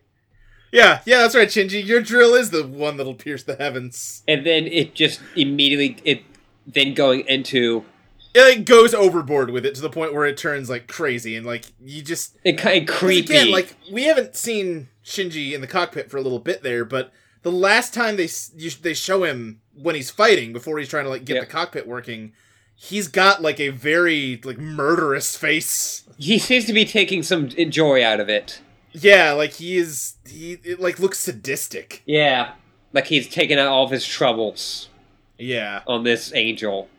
Yeah, 0.74 1.02
yeah, 1.06 1.20
that's 1.20 1.36
right, 1.36 1.48
Shinji. 1.48 1.86
Your 1.86 2.02
drill 2.02 2.34
is 2.34 2.50
the 2.50 2.66
one 2.66 2.98
that'll 2.98 3.14
pierce 3.14 3.44
the 3.44 3.56
heavens. 3.56 4.24
And 4.28 4.44
then 4.44 4.66
it 4.66 4.96
just 4.96 5.22
immediately 5.36 5.98
it 6.04 6.24
then 6.66 6.96
going 6.96 7.28
into 7.28 7.86
It 8.34 8.42
like, 8.42 8.66
goes 8.66 8.96
overboard 8.96 9.52
with 9.52 9.68
it 9.68 9.76
to 9.76 9.82
the 9.82 9.90
point 9.92 10.14
where 10.14 10.26
it 10.26 10.36
turns 10.36 10.72
like 10.72 10.88
crazy 10.88 11.36
and 11.36 11.46
like 11.46 11.66
you 11.80 12.02
just 12.02 12.38
it 12.44 12.58
kind 12.58 12.90
of 12.90 12.96
creepy. 12.96 13.34
Again, 13.36 13.52
like 13.52 13.76
we 13.92 14.06
haven't 14.06 14.36
seen 14.36 14.90
Shinji 15.06 15.54
in 15.54 15.62
the 15.62 15.68
cockpit 15.68 16.10
for 16.10 16.18
a 16.18 16.22
little 16.22 16.40
bit 16.40 16.64
there, 16.64 16.84
but 16.84 17.12
the 17.44 17.52
last 17.52 17.94
time 17.94 18.16
they 18.16 18.30
you, 18.56 18.72
they 18.82 18.96
show 18.96 19.24
him 19.24 19.62
when 19.80 19.94
he's 19.94 20.10
fighting 20.10 20.54
before 20.54 20.80
he's 20.80 20.90
trying 20.90 21.04
to 21.04 21.10
like 21.12 21.24
get 21.24 21.36
Yep. 21.36 21.46
the 21.46 21.52
cockpit 21.52 21.88
working, 21.88 22.34
he's 22.74 23.08
got 23.08 23.44
like 23.44 23.60
a 23.60 23.70
very 23.70 24.42
like 24.44 24.58
murderous 24.58 25.38
face. 25.38 26.04
he 26.18 26.40
seems 26.40 26.66
to 26.66 26.74
be 26.74 26.84
taking 26.86 27.22
some 27.22 27.50
joy 27.50 28.04
out 28.04 28.20
of 28.20 28.28
it. 28.28 28.60
Yeah, 28.94 29.32
like 29.34 29.54
he 29.54 29.78
is 29.78 30.16
he 30.28 30.54
it 30.64 30.80
like 30.80 31.00
looks 31.00 31.20
sadistic. 31.20 32.04
Yeah. 32.06 32.54
Like 32.94 33.08
he's 33.08 33.28
taking 33.28 33.58
out 33.58 33.68
all 33.68 33.86
of 33.86 33.92
his 33.92 34.06
troubles 34.06 34.90
Yeah. 35.38 35.82
on 35.88 36.04
this 36.04 36.32
angel. 36.36 36.90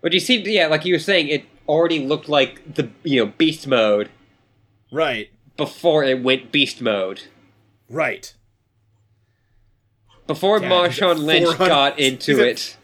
But 0.00 0.12
you 0.12 0.20
see, 0.20 0.38
yeah, 0.42 0.66
like 0.68 0.84
you 0.84 0.94
were 0.94 0.98
saying, 1.00 1.28
it 1.28 1.44
already 1.68 2.04
looked 2.06 2.28
like 2.28 2.74
the 2.74 2.90
you 3.02 3.24
know 3.24 3.32
beast 3.36 3.66
mode 3.66 4.10
Right. 4.92 5.30
before 5.56 6.04
it 6.04 6.22
went 6.22 6.52
beast 6.52 6.80
mode. 6.80 7.22
Right. 7.88 8.32
Before 10.26 10.60
Yeah, 10.60 10.68
Marshawn 10.70 11.24
Lynch 11.24 11.58
got 11.58 11.98
into 11.98 12.40
at- 12.40 12.46
it. 12.46 12.76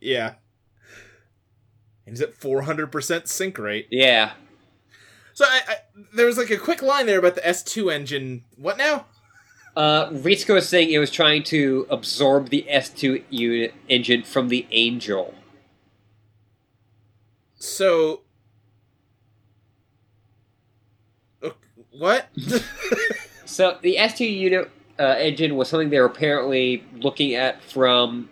Yeah. 0.00 0.34
And 2.06 2.14
he's 2.16 2.20
at 2.22 2.34
400% 2.34 3.28
sync 3.28 3.58
rate. 3.58 3.86
Yeah. 3.90 4.32
So 5.34 5.44
I, 5.46 5.60
I 5.68 5.74
there 6.14 6.26
was 6.26 6.36
like 6.38 6.50
a 6.50 6.56
quick 6.58 6.82
line 6.82 7.06
there 7.06 7.18
about 7.18 7.34
the 7.34 7.40
S2 7.42 7.92
engine. 7.92 8.44
What 8.56 8.76
now? 8.78 9.06
Uh, 9.74 10.10
Ritsuko 10.10 10.54
was 10.54 10.68
saying 10.68 10.90
it 10.90 10.98
was 10.98 11.10
trying 11.10 11.42
to 11.44 11.86
absorb 11.88 12.50
the 12.50 12.66
S2 12.70 13.24
unit 13.30 13.72
engine 13.88 14.22
from 14.22 14.48
the 14.48 14.66
Angel. 14.70 15.34
So 17.54 18.22
what? 21.90 22.28
So 23.44 23.76
the 23.82 23.96
S2 23.96 24.20
unit 24.34 24.70
uh, 24.98 25.02
engine 25.18 25.56
was 25.56 25.68
something 25.68 25.90
they 25.90 25.98
were 26.00 26.06
apparently 26.06 26.82
looking 26.94 27.34
at 27.34 27.62
from. 27.62 28.30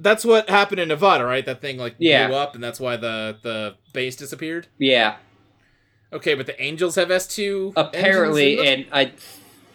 that's 0.00 0.24
what 0.24 0.48
happened 0.48 0.80
in 0.80 0.88
Nevada, 0.88 1.24
right? 1.26 1.44
That 1.44 1.60
thing 1.60 1.76
like 1.76 1.96
Yeah. 1.98 2.28
blew 2.28 2.36
up 2.36 2.54
and 2.54 2.64
that's 2.64 2.80
why 2.80 2.96
the 2.96 3.36
the 3.42 3.74
base 3.92 4.16
disappeared. 4.16 4.68
Yeah, 4.78 5.16
Okay, 6.14 6.34
but 6.34 6.46
the 6.46 6.60
Angels 6.62 6.94
have 6.94 7.08
S2 7.08 7.72
apparently, 7.76 8.58
engines 8.58 8.68
in 8.68 8.80
them? 8.80 8.88
and 9.02 9.08
I 9.10 9.12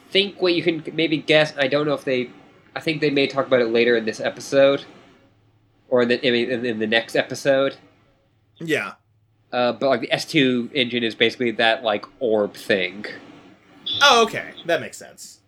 think 0.09 0.41
what 0.41 0.53
you 0.53 0.63
can 0.63 0.83
maybe 0.95 1.17
guess. 1.17 1.53
I 1.57 1.67
don't 1.67 1.85
know 1.85 1.93
if 1.93 2.05
they. 2.05 2.31
I 2.75 2.79
think 2.79 3.01
they 3.01 3.09
may 3.09 3.27
talk 3.27 3.45
about 3.47 3.61
it 3.61 3.67
later 3.67 3.95
in 3.97 4.05
this 4.05 4.19
episode, 4.19 4.85
or 5.89 6.01
in 6.03 6.07
the 6.07 6.25
I 6.25 6.31
mean, 6.31 6.49
in, 6.49 6.65
in 6.65 6.79
the 6.79 6.87
next 6.87 7.15
episode. 7.15 7.75
Yeah. 8.57 8.93
Uh, 9.51 9.73
but 9.73 9.89
like 9.89 10.01
the 10.01 10.07
S2 10.09 10.71
engine 10.73 11.03
is 11.03 11.15
basically 11.15 11.51
that 11.51 11.83
like 11.83 12.05
orb 12.19 12.53
thing, 12.53 13.05
Oh, 14.01 14.23
okay. 14.25 14.51
That 14.65 14.79
makes 14.79 14.97
sense. 14.97 15.39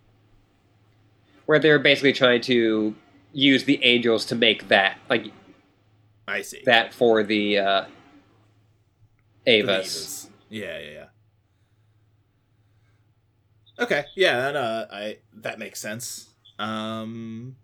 where 1.46 1.60
they're 1.60 1.78
basically 1.80 2.14
trying 2.14 2.42
to 2.42 2.96
use 3.34 3.64
the 3.66 3.82
angels 3.84 4.26
to 4.26 4.36
make 4.36 4.68
that 4.70 4.98
like 5.10 5.26
I 6.28 6.42
see. 6.42 6.62
that 6.66 6.94
for 6.96 7.22
the 7.24 7.60
uh, 7.60 7.86
The 9.46 9.62
Evas. 9.62 10.28
Yeah, 10.52 10.78
yeah, 10.80 10.92
yeah. 10.92 11.06
Okay, 13.80 14.04
yeah, 14.16 14.38
that 14.42 14.56
uh, 14.58 14.86
I 14.92 15.18
that 15.38 15.58
makes 15.58 15.80
sense. 15.80 16.30
Um, 16.60 17.56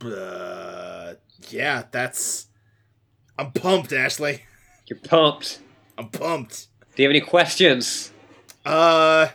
uh, 0.00 1.14
yeah, 1.50 1.84
that's. 1.90 2.46
I'm 3.38 3.52
pumped, 3.52 3.92
Ashley. 3.92 4.44
You're 4.86 4.98
pumped. 4.98 5.60
I'm 5.98 6.08
pumped. 6.08 6.68
Do 6.96 7.02
you 7.02 7.08
have 7.08 7.14
any 7.14 7.20
questions? 7.20 8.10
Uh, 8.64 9.28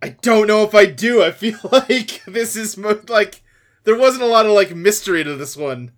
I 0.00 0.10
don't 0.22 0.46
know 0.46 0.62
if 0.62 0.74
I 0.74 0.86
do. 0.86 1.22
I 1.22 1.32
feel 1.32 1.58
like 1.72 2.22
this 2.26 2.54
is 2.54 2.76
mo- 2.76 3.02
like 3.08 3.42
there 3.82 3.98
wasn't 3.98 4.22
a 4.22 4.26
lot 4.26 4.46
of 4.46 4.52
like 4.52 4.74
mystery 4.74 5.24
to 5.24 5.34
this 5.34 5.56
one. 5.56 5.90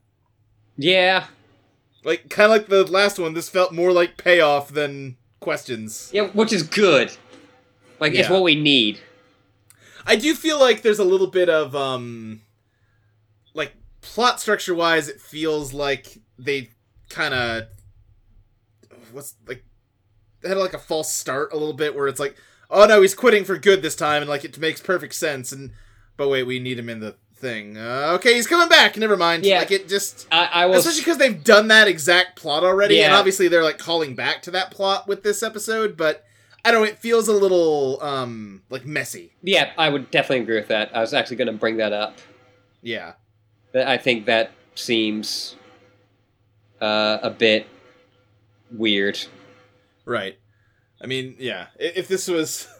Yeah, 0.78 1.26
Like 2.04 2.28
kind 2.30 2.50
of 2.50 2.58
like 2.58 2.66
the 2.68 2.84
last 2.90 3.18
one. 3.18 3.34
This 3.34 3.48
felt 3.48 3.72
more 3.72 3.92
like 3.92 4.16
payoff 4.16 4.68
than 4.72 5.16
questions. 5.40 6.10
yeah, 6.12 6.28
which 6.28 6.52
is 6.52 6.62
good. 6.62 7.12
Like 7.98 8.12
it's 8.14 8.28
Yeah. 8.28 8.32
what 8.32 8.42
we 8.42 8.54
need. 8.54 8.98
I 10.06 10.16
do 10.16 10.34
feel 10.34 10.58
like 10.58 10.82
there's 10.82 10.98
a 10.98 11.04
little 11.04 11.26
bit 11.26 11.48
of 11.50 11.76
um 11.76 12.40
like 13.54 13.74
plot 14.00 14.40
structure 14.40 14.74
wise 14.74 15.08
it 15.08 15.20
feels 15.20 15.72
like 15.74 16.18
they 16.38 16.70
kind 17.10 17.34
of 17.34 17.64
what's 19.12 19.34
like 19.46 19.64
they 20.40 20.48
had 20.48 20.56
like 20.58 20.72
a 20.74 20.78
false 20.78 21.12
start 21.12 21.52
a 21.52 21.56
little 21.56 21.74
bit 21.74 21.94
where 21.94 22.06
it's 22.08 22.20
like 22.20 22.36
oh 22.70 22.86
no 22.86 23.02
he's 23.02 23.14
quitting 23.14 23.44
for 23.44 23.58
good 23.58 23.82
this 23.82 23.94
time 23.96 24.22
and 24.22 24.28
like 24.30 24.44
it 24.44 24.56
makes 24.58 24.80
perfect 24.80 25.14
sense 25.14 25.52
and 25.52 25.72
but 26.16 26.28
wait 26.28 26.44
we 26.44 26.58
need 26.58 26.78
him 26.78 26.88
in 26.88 27.00
the 27.00 27.14
thing 27.40 27.76
uh, 27.78 28.12
okay 28.14 28.34
he's 28.34 28.46
coming 28.46 28.68
back 28.68 28.96
never 28.96 29.16
mind 29.16 29.44
Yeah. 29.44 29.58
like 29.58 29.70
it 29.70 29.88
just 29.88 30.26
I, 30.30 30.44
I 30.52 30.66
will. 30.66 30.74
especially 30.76 31.00
because 31.00 31.18
they've 31.18 31.42
done 31.42 31.68
that 31.68 31.88
exact 31.88 32.36
plot 32.36 32.62
already 32.64 33.02
and 33.02 33.12
obviously 33.14 33.48
they're 33.48 33.62
like 33.64 33.78
calling 33.78 34.14
back 34.14 34.42
to 34.42 34.50
that 34.52 34.70
plot 34.70 35.08
with 35.08 35.22
this 35.22 35.42
episode 35.42 35.96
but 35.96 36.24
i 36.64 36.70
don't 36.70 36.82
know 36.82 36.86
it 36.86 36.98
feels 36.98 37.28
a 37.28 37.32
little 37.32 37.98
um 38.02 38.62
like 38.68 38.84
messy 38.84 39.32
yeah, 39.42 39.70
I 39.78 39.88
would 39.88 40.10
definitely 40.10 40.42
agree 40.42 40.56
with 40.56 40.68
that. 40.68 40.94
I 40.94 41.00
was 41.00 41.14
actually 41.14 41.36
going 41.36 41.46
to 41.46 41.54
bring 41.54 41.78
that 41.78 41.92
up. 41.94 42.18
yeah 42.82 43.14
That 43.72 43.88
I 43.88 43.96
think 43.96 44.26
that 44.26 44.50
seems 44.74 45.56
uh, 46.80 47.18
a 47.22 47.30
bit 47.30 47.66
weird. 48.70 49.18
Right. 50.04 50.38
I 51.02 51.06
mean, 51.06 51.36
yeah. 51.38 51.68
If 51.78 52.06
this 52.08 52.28
was 52.28 52.68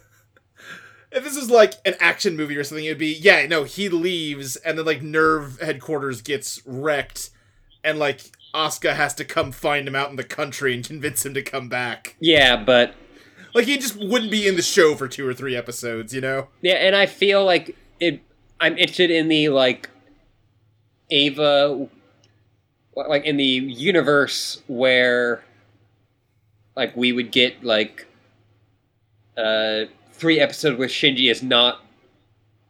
if 1.11 1.23
this 1.23 1.35
is 1.35 1.49
like 1.49 1.73
an 1.85 1.95
action 1.99 2.35
movie 2.37 2.55
or 2.57 2.63
something, 2.63 2.85
it'd 2.85 2.97
be 2.97 3.13
yeah, 3.13 3.45
no, 3.47 3.63
he 3.63 3.89
leaves 3.89 4.55
and 4.57 4.77
then 4.77 4.85
like 4.85 5.01
NERV 5.01 5.61
headquarters 5.61 6.21
gets 6.21 6.61
wrecked 6.65 7.29
and 7.83 7.99
like 7.99 8.21
Asuka 8.53 8.95
has 8.95 9.13
to 9.15 9.25
come 9.25 9.51
find 9.51 9.87
him 9.87 9.95
out 9.95 10.09
in 10.09 10.15
the 10.15 10.23
country 10.23 10.73
and 10.73 10.85
convince 10.85 11.25
him 11.25 11.33
to 11.33 11.41
come 11.41 11.69
back. 11.69 12.15
Yeah, 12.19 12.55
but 12.61 12.95
Like 13.53 13.65
he 13.65 13.77
just 13.77 13.95
wouldn't 13.97 14.31
be 14.31 14.47
in 14.47 14.55
the 14.55 14.61
show 14.61 14.95
for 14.95 15.07
two 15.07 15.27
or 15.27 15.33
three 15.33 15.55
episodes, 15.55 16.13
you 16.13 16.21
know? 16.21 16.47
yeah, 16.61 16.75
and 16.75 16.95
I 16.95 17.05
feel 17.05 17.43
like 17.45 17.75
it. 17.99 18.21
I'm 18.59 18.77
interested 18.77 19.09
in 19.09 19.27
the 19.27 19.49
like 19.49 19.89
Eva, 21.09 21.89
like 22.95 23.25
in 23.25 23.37
the 23.37 23.43
universe 23.43 24.61
where 24.67 25.43
like 26.75 26.95
we 26.95 27.11
would 27.11 27.31
get 27.31 27.63
like 27.63 28.05
uh 29.37 29.85
three 30.21 30.39
episodes 30.39 30.77
where 30.77 30.87
Shinji 30.87 31.31
is 31.31 31.41
not 31.41 31.83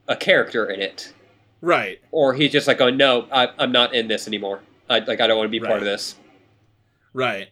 a 0.08 0.16
character 0.16 0.66
in 0.66 0.82
it, 0.82 1.14
Right. 1.60 2.00
or 2.10 2.34
he's 2.34 2.52
just 2.52 2.66
like, 2.66 2.80
oh 2.80 2.90
no, 2.90 3.28
I, 3.32 3.50
I'm 3.60 3.74
not 3.74 3.94
in 3.94 4.08
this 4.08 4.26
anymore. 4.26 4.62
I 4.90 5.00
like 5.00 5.20
I 5.22 5.28
don't 5.28 5.38
want 5.38 5.48
to 5.52 5.60
be 5.60 5.60
part 5.60 5.80
of 5.80 5.86
this. 5.86 6.16
Right. 7.14 7.50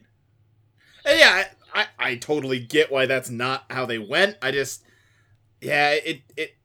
And 1.06 1.20
yeah, 1.20 1.44
I, 1.74 1.88
I, 1.98 2.16
totally 2.16 2.60
get 2.60 2.92
why 2.92 3.06
that's 3.06 3.30
not 3.30 3.66
how 3.70 3.86
they 3.86 3.98
went. 3.98 4.38
I 4.42 4.52
just 4.52 4.84
yeah, 5.62 5.92
it 5.92 6.22
it 6.36 6.56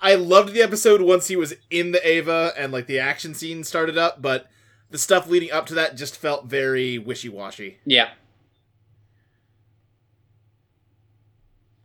I 0.00 0.14
loved 0.14 0.54
the 0.54 0.62
episode 0.62 1.00
once 1.02 1.28
he 1.28 1.36
was 1.36 1.54
in 1.70 1.92
the 1.92 2.08
Eva 2.08 2.52
and 2.56 2.72
like 2.72 2.86
the 2.86 2.98
action 3.00 3.34
scene 3.34 3.64
started 3.64 3.98
up, 3.98 4.22
but 4.22 4.46
the 4.90 4.98
stuff 4.98 5.28
leading 5.28 5.50
up 5.50 5.66
to 5.66 5.74
that 5.74 5.96
just 5.96 6.16
felt 6.16 6.46
very 6.46 6.98
wishy-washy. 6.98 7.78
Yeah, 7.84 8.10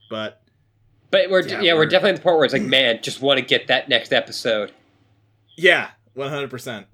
But 0.10 0.42
but 1.12 1.30
we're 1.30 1.42
Yeah, 1.48 1.62
yeah, 1.62 1.74
we're 1.74 1.80
we're- 1.80 1.90
definitely 1.90 2.12
at 2.12 2.16
the 2.18 2.22
part 2.22 2.36
where 2.38 2.46
it's 2.46 2.54
like, 2.54 2.62
man, 2.64 3.00
just 3.02 3.22
want 3.22 3.40
to 3.40 3.46
get 3.46 3.68
that 3.68 3.90
next 3.90 4.12
episode. 4.14 4.72
yeah, 5.58 5.90
100%. 6.16 6.86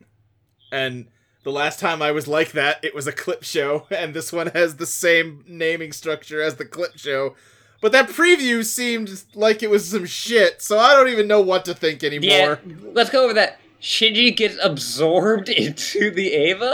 And 0.72 1.08
the 1.44 1.52
last 1.52 1.80
time 1.80 2.02
I 2.02 2.12
was 2.12 2.28
like 2.28 2.52
that, 2.54 2.84
it 2.84 2.96
was 2.96 3.08
a 3.08 3.12
clip 3.12 3.44
show, 3.44 3.88
and 3.92 4.14
this 4.14 4.32
one 4.34 4.48
has 4.48 4.76
the 4.78 4.86
same 4.86 5.44
naming 5.48 5.92
structure 5.92 6.42
as 6.42 6.56
the 6.56 6.66
clip 6.66 6.98
show. 6.98 7.36
But 7.82 7.92
that 7.92 8.10
preview 8.10 8.64
seemed 8.66 9.24
like 9.36 9.62
it 9.62 9.70
was 9.70 9.88
some 9.90 10.06
shit, 10.06 10.62
so 10.62 10.80
I 10.80 10.94
don't 10.96 11.10
even 11.10 11.28
know 11.28 11.42
what 11.42 11.66
to 11.66 11.74
think 11.76 12.04
anymore. 12.04 12.30
Yeah, 12.30 12.56
anymore. 12.66 12.92
let's 12.94 13.10
go 13.10 13.26
over 13.26 13.34
that. 13.34 13.60
Shinji 13.82 14.36
gets 14.36 14.58
absorbed 14.64 15.50
into 15.64 16.10
the 16.10 16.28
Eva. 16.34 16.74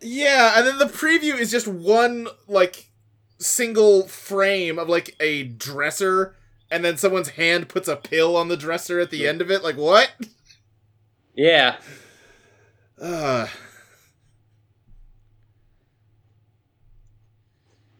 Yeah, 0.00 0.54
and 0.58 0.66
then 0.66 0.78
the 0.78 0.86
preview 0.86 1.38
is 1.38 1.50
just 1.50 1.68
one 1.68 2.26
like 2.48 2.86
single 3.42 4.06
frame 4.08 4.78
of 4.78 4.88
like 4.88 5.14
a 5.20 5.42
dresser, 5.44 6.34
and 6.70 6.84
then 6.84 6.96
someone's 6.96 7.30
hand 7.30 7.68
puts 7.68 7.88
a 7.88 7.96
pill 7.96 8.36
on 8.36 8.48
the 8.48 8.56
dresser 8.56 8.98
at 9.00 9.10
the 9.10 9.26
end 9.28 9.40
of 9.42 9.50
it. 9.50 9.62
Like 9.62 9.76
what? 9.76 10.12
Yeah, 11.34 11.76
Uh, 13.00 13.46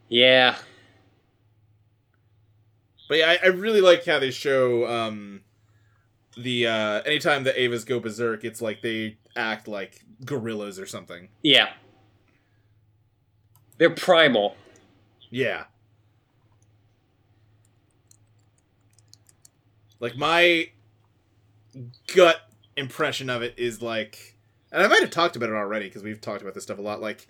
yeah, 0.08 0.56
but 3.08 3.18
yeah, 3.18 3.36
I, 3.42 3.46
I 3.46 3.48
really 3.48 3.80
like 3.80 4.04
how 4.04 4.18
they 4.18 4.30
show 4.30 4.86
um 4.86 5.40
the 6.36 6.66
uh 6.66 7.02
anytime 7.02 7.44
the 7.44 7.52
Evas 7.52 7.86
go 7.86 8.00
berserk, 8.00 8.44
it's 8.44 8.60
like 8.62 8.82
they 8.82 9.16
act 9.36 9.68
like 9.68 10.02
gorillas 10.24 10.78
or 10.78 10.86
something. 10.86 11.28
yeah. 11.42 11.70
They're 13.78 13.90
primal. 13.90 14.54
Yeah. 15.32 15.64
Like 19.98 20.16
my 20.16 20.68
gut 22.14 22.36
impression 22.76 23.30
of 23.30 23.40
it 23.42 23.54
is 23.56 23.80
like, 23.80 24.36
and 24.70 24.82
I 24.82 24.88
might 24.88 25.00
have 25.00 25.10
talked 25.10 25.34
about 25.34 25.48
it 25.48 25.54
already 25.54 25.86
because 25.86 26.02
we've 26.02 26.20
talked 26.20 26.42
about 26.42 26.54
this 26.54 26.64
stuff 26.64 26.78
a 26.78 26.82
lot. 26.82 27.00
Like, 27.00 27.26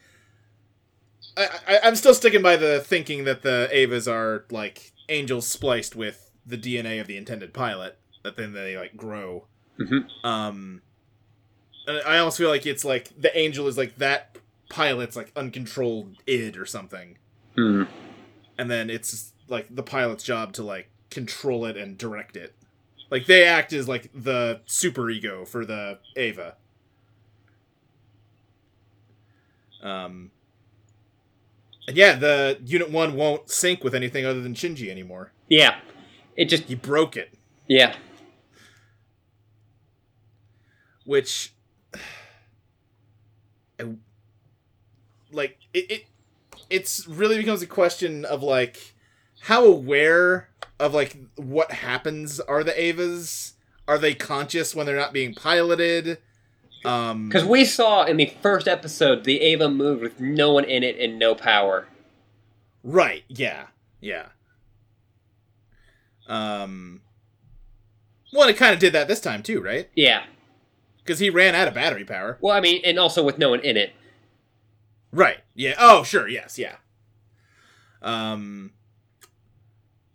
I, 1.36 1.48
I 1.68 1.78
I'm 1.84 1.94
still 1.94 2.12
sticking 2.12 2.42
by 2.42 2.56
the 2.56 2.80
thinking 2.80 3.22
that 3.24 3.42
the 3.42 3.70
Evas 3.72 4.10
are 4.10 4.46
like 4.50 4.92
angels 5.08 5.46
spliced 5.46 5.94
with 5.94 6.30
the 6.44 6.58
DNA 6.58 7.00
of 7.00 7.06
the 7.06 7.16
intended 7.16 7.54
pilot 7.54 7.98
that 8.24 8.36
then 8.36 8.52
they 8.52 8.76
like 8.76 8.96
grow. 8.96 9.46
Mhm. 9.78 10.06
Um, 10.24 10.82
I 11.86 12.18
almost 12.18 12.38
feel 12.38 12.48
like 12.48 12.66
it's 12.66 12.84
like 12.84 13.10
the 13.20 13.36
angel 13.38 13.68
is 13.68 13.78
like 13.78 13.96
that 13.98 14.38
pilot's 14.70 15.14
like 15.14 15.30
uncontrolled 15.36 16.16
id 16.26 16.56
or 16.56 16.66
something 16.66 17.18
Hmm. 17.56 17.84
and 18.58 18.70
then 18.70 18.88
it's 18.88 19.32
like 19.48 19.66
the 19.74 19.82
pilot's 19.82 20.24
job 20.24 20.52
to 20.54 20.62
like 20.62 20.88
control 21.10 21.66
it 21.66 21.76
and 21.76 21.98
direct 21.98 22.36
it. 22.36 22.54
Like 23.10 23.26
they 23.26 23.44
act 23.44 23.72
as 23.74 23.86
like 23.88 24.10
the 24.14 24.60
super 24.66 25.10
ego 25.10 25.44
for 25.44 25.66
the 25.66 25.98
Eva. 26.16 26.56
Um 29.82 30.30
and 31.88 31.96
yeah, 31.96 32.14
the 32.14 32.58
unit 32.64 32.90
1 32.90 33.16
won't 33.16 33.50
sync 33.50 33.82
with 33.82 33.94
anything 33.94 34.24
other 34.24 34.40
than 34.40 34.54
Shinji 34.54 34.88
anymore. 34.88 35.32
Yeah, 35.48 35.76
it 36.36 36.46
just 36.46 36.64
He 36.64 36.74
broke 36.76 37.16
it, 37.16 37.34
yeah, 37.68 37.96
which 41.04 41.52
I- 43.80 43.96
like 45.32 45.58
it, 45.74 45.90
it 45.90 46.04
it's 46.72 47.06
really 47.06 47.36
becomes 47.36 47.62
a 47.62 47.66
question 47.66 48.24
of 48.24 48.42
like 48.42 48.94
how 49.42 49.64
aware 49.64 50.48
of 50.80 50.94
like 50.94 51.16
what 51.36 51.70
happens 51.72 52.40
are 52.40 52.64
the 52.64 52.72
Evas 52.72 53.52
are 53.86 53.98
they 53.98 54.14
conscious 54.14 54.74
when 54.74 54.86
they're 54.86 54.96
not 54.96 55.12
being 55.12 55.34
piloted 55.34 56.18
um 56.84 57.28
because 57.28 57.44
we 57.44 57.64
saw 57.64 58.04
in 58.04 58.16
the 58.16 58.26
first 58.42 58.66
episode 58.66 59.24
the 59.24 59.40
Eva 59.40 59.68
moved 59.68 60.02
with 60.02 60.18
no 60.20 60.52
one 60.52 60.64
in 60.64 60.82
it 60.82 60.98
and 60.98 61.18
no 61.18 61.34
power. 61.34 61.86
right 62.82 63.24
yeah 63.28 63.66
yeah 64.00 64.26
um 66.26 67.02
well 68.32 68.48
it 68.48 68.56
kind 68.56 68.72
of 68.72 68.80
did 68.80 68.92
that 68.92 69.08
this 69.08 69.20
time 69.20 69.42
too 69.42 69.60
right 69.60 69.88
Yeah. 69.94 70.24
because 70.98 71.18
he 71.18 71.30
ran 71.30 71.54
out 71.54 71.68
of 71.68 71.74
battery 71.74 72.04
power 72.04 72.38
Well, 72.40 72.56
I 72.56 72.60
mean, 72.60 72.80
and 72.84 72.98
also 72.98 73.22
with 73.22 73.38
no 73.38 73.50
one 73.50 73.60
in 73.60 73.76
it. 73.76 73.92
Right. 75.12 75.38
Yeah. 75.54 75.74
Oh, 75.78 76.02
sure. 76.02 76.26
Yes. 76.28 76.58
Yeah. 76.58 76.76
Um. 78.00 78.72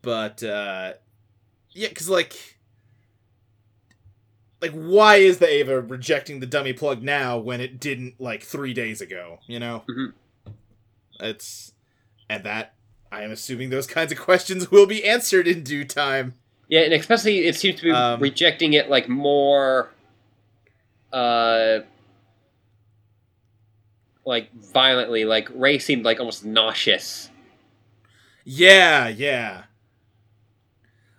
But 0.01 0.41
uh, 0.43 0.93
yeah, 1.71 1.89
because 1.89 2.09
like, 2.09 2.57
like, 4.61 4.71
why 4.71 5.17
is 5.17 5.39
the 5.39 5.51
Eva 5.53 5.81
rejecting 5.81 6.39
the 6.39 6.45
dummy 6.45 6.73
plug 6.73 7.03
now 7.03 7.37
when 7.37 7.61
it 7.61 7.79
didn't 7.79 8.19
like 8.19 8.43
three 8.43 8.73
days 8.73 9.01
ago? 9.01 9.39
You 9.47 9.59
know. 9.59 9.83
Mhm. 9.89 10.13
It's 11.19 11.73
and 12.29 12.43
that 12.43 12.73
I 13.11 13.23
am 13.23 13.31
assuming 13.31 13.69
those 13.69 13.87
kinds 13.87 14.11
of 14.11 14.17
questions 14.19 14.71
will 14.71 14.85
be 14.85 15.03
answered 15.03 15.47
in 15.47 15.63
due 15.63 15.85
time. 15.85 16.33
Yeah, 16.69 16.81
and 16.81 16.93
especially 16.93 17.45
it 17.45 17.55
seems 17.55 17.79
to 17.79 17.85
be 17.85 17.91
Um, 17.91 18.19
rejecting 18.19 18.73
it 18.73 18.89
like 18.89 19.07
more, 19.07 19.89
uh, 21.13 21.79
like 24.27 24.53
violently. 24.53 25.23
Like 25.25 25.49
Rei 25.55 25.79
seemed 25.79 26.03
like 26.03 26.19
almost 26.19 26.45
nauseous. 26.45 27.31
Yeah. 28.43 29.07
Yeah. 29.07 29.63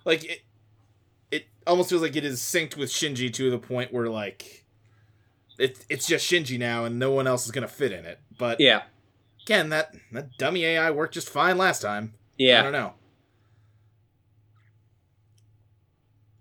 Like 0.05 0.25
it. 0.25 0.41
It 1.31 1.47
almost 1.67 1.91
feels 1.91 2.03
like 2.03 2.17
it 2.17 2.25
is 2.25 2.41
synced 2.41 2.77
with 2.77 2.91
Shinji 2.91 3.33
to 3.33 3.51
the 3.51 3.59
point 3.59 3.93
where 3.93 4.09
like 4.09 4.65
it, 5.59 5.85
it's 5.89 6.07
just 6.07 6.31
Shinji 6.31 6.59
now 6.59 6.85
and 6.85 6.99
no 6.99 7.11
one 7.11 7.27
else 7.27 7.47
is 7.47 7.51
gonna 7.51 7.67
fit 7.69 7.93
in 7.93 8.05
it. 8.05 8.21
But 8.39 8.61
Yeah, 8.61 8.83
again, 9.45 9.71
that 9.71 9.95
that 10.13 10.37
dummy 10.39 10.65
AI 10.65 10.91
worked 10.91 11.15
just 11.15 11.29
fine 11.29 11.59
last 11.59 11.83
time. 11.83 12.15
Yeah, 12.37 12.61
I 12.61 12.63
don't 12.63 12.73
know. 12.73 12.95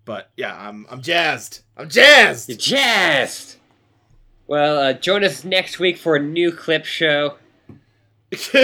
But 0.04 0.30
yeah, 0.36 0.56
I'm 0.56 0.86
I'm 0.90 1.02
jazzed. 1.02 1.60
I'm 1.76 1.88
jazzed. 1.88 2.48
You're 2.48 2.58
jazzed. 2.58 3.57
Well, 4.48 4.78
uh, 4.78 4.92
join 4.94 5.24
us 5.24 5.44
next 5.44 5.78
week 5.78 5.98
for 5.98 6.16
a 6.16 6.22
new 6.22 6.50
clip 6.50 6.86
show. 6.86 7.34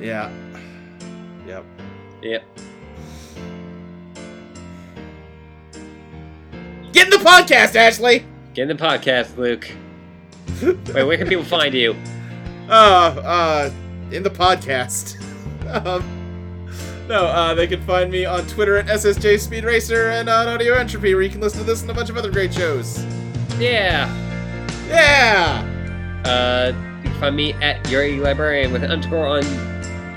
yeah. 0.00 0.30
Yep. 1.46 1.64
Yep. 2.22 2.44
Get 6.92 7.04
in 7.04 7.10
the 7.10 7.18
podcast, 7.22 7.76
Ashley. 7.76 8.24
Get 8.54 8.70
in 8.70 8.74
the 8.74 8.82
podcast, 8.82 9.36
Luke. 9.36 9.70
Wait, 10.62 11.04
where 11.04 11.18
can 11.18 11.28
people 11.28 11.44
find 11.44 11.74
you? 11.74 11.94
Uh, 12.70 12.72
uh, 13.22 13.70
in 14.12 14.22
the 14.22 14.30
podcast. 14.30 15.22
um, 15.86 16.17
no, 17.08 17.24
uh, 17.24 17.54
they 17.54 17.66
can 17.66 17.80
find 17.82 18.10
me 18.10 18.26
on 18.26 18.46
Twitter 18.46 18.76
at 18.76 18.86
SSJ 18.86 19.40
Speed 19.40 19.64
Racer 19.64 20.10
and 20.10 20.28
on 20.28 20.46
Audio 20.46 20.74
Entropy, 20.74 21.14
where 21.14 21.22
you 21.22 21.30
can 21.30 21.40
listen 21.40 21.60
to 21.60 21.64
this 21.64 21.80
and 21.80 21.90
a 21.90 21.94
bunch 21.94 22.10
of 22.10 22.18
other 22.18 22.30
great 22.30 22.52
shows. 22.52 23.02
Yeah. 23.58 24.06
Yeah. 24.88 25.64
Uh, 26.26 26.72
you 27.02 27.10
can 27.10 27.18
find 27.18 27.34
me 27.34 27.54
at 27.54 27.88
Yuri 27.90 28.18
Librarian 28.18 28.72
with 28.72 28.84
an 28.84 28.90
underscore 28.90 29.26
on 29.26 29.44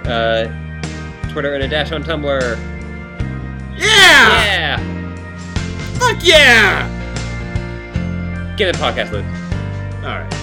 uh, 0.06 1.30
Twitter 1.32 1.54
and 1.54 1.64
a 1.64 1.68
dash 1.70 1.94
on 1.94 2.04
Tumblr. 2.04 2.58
Yeah. 3.78 4.44
Yeah. 4.44 4.78
Fuck 5.98 6.18
yeah. 6.24 6.90
Get 8.58 8.76
the 8.76 8.80
podcast, 8.80 9.12
Luke. 9.12 9.26
All 10.04 10.20
right. 10.20 10.41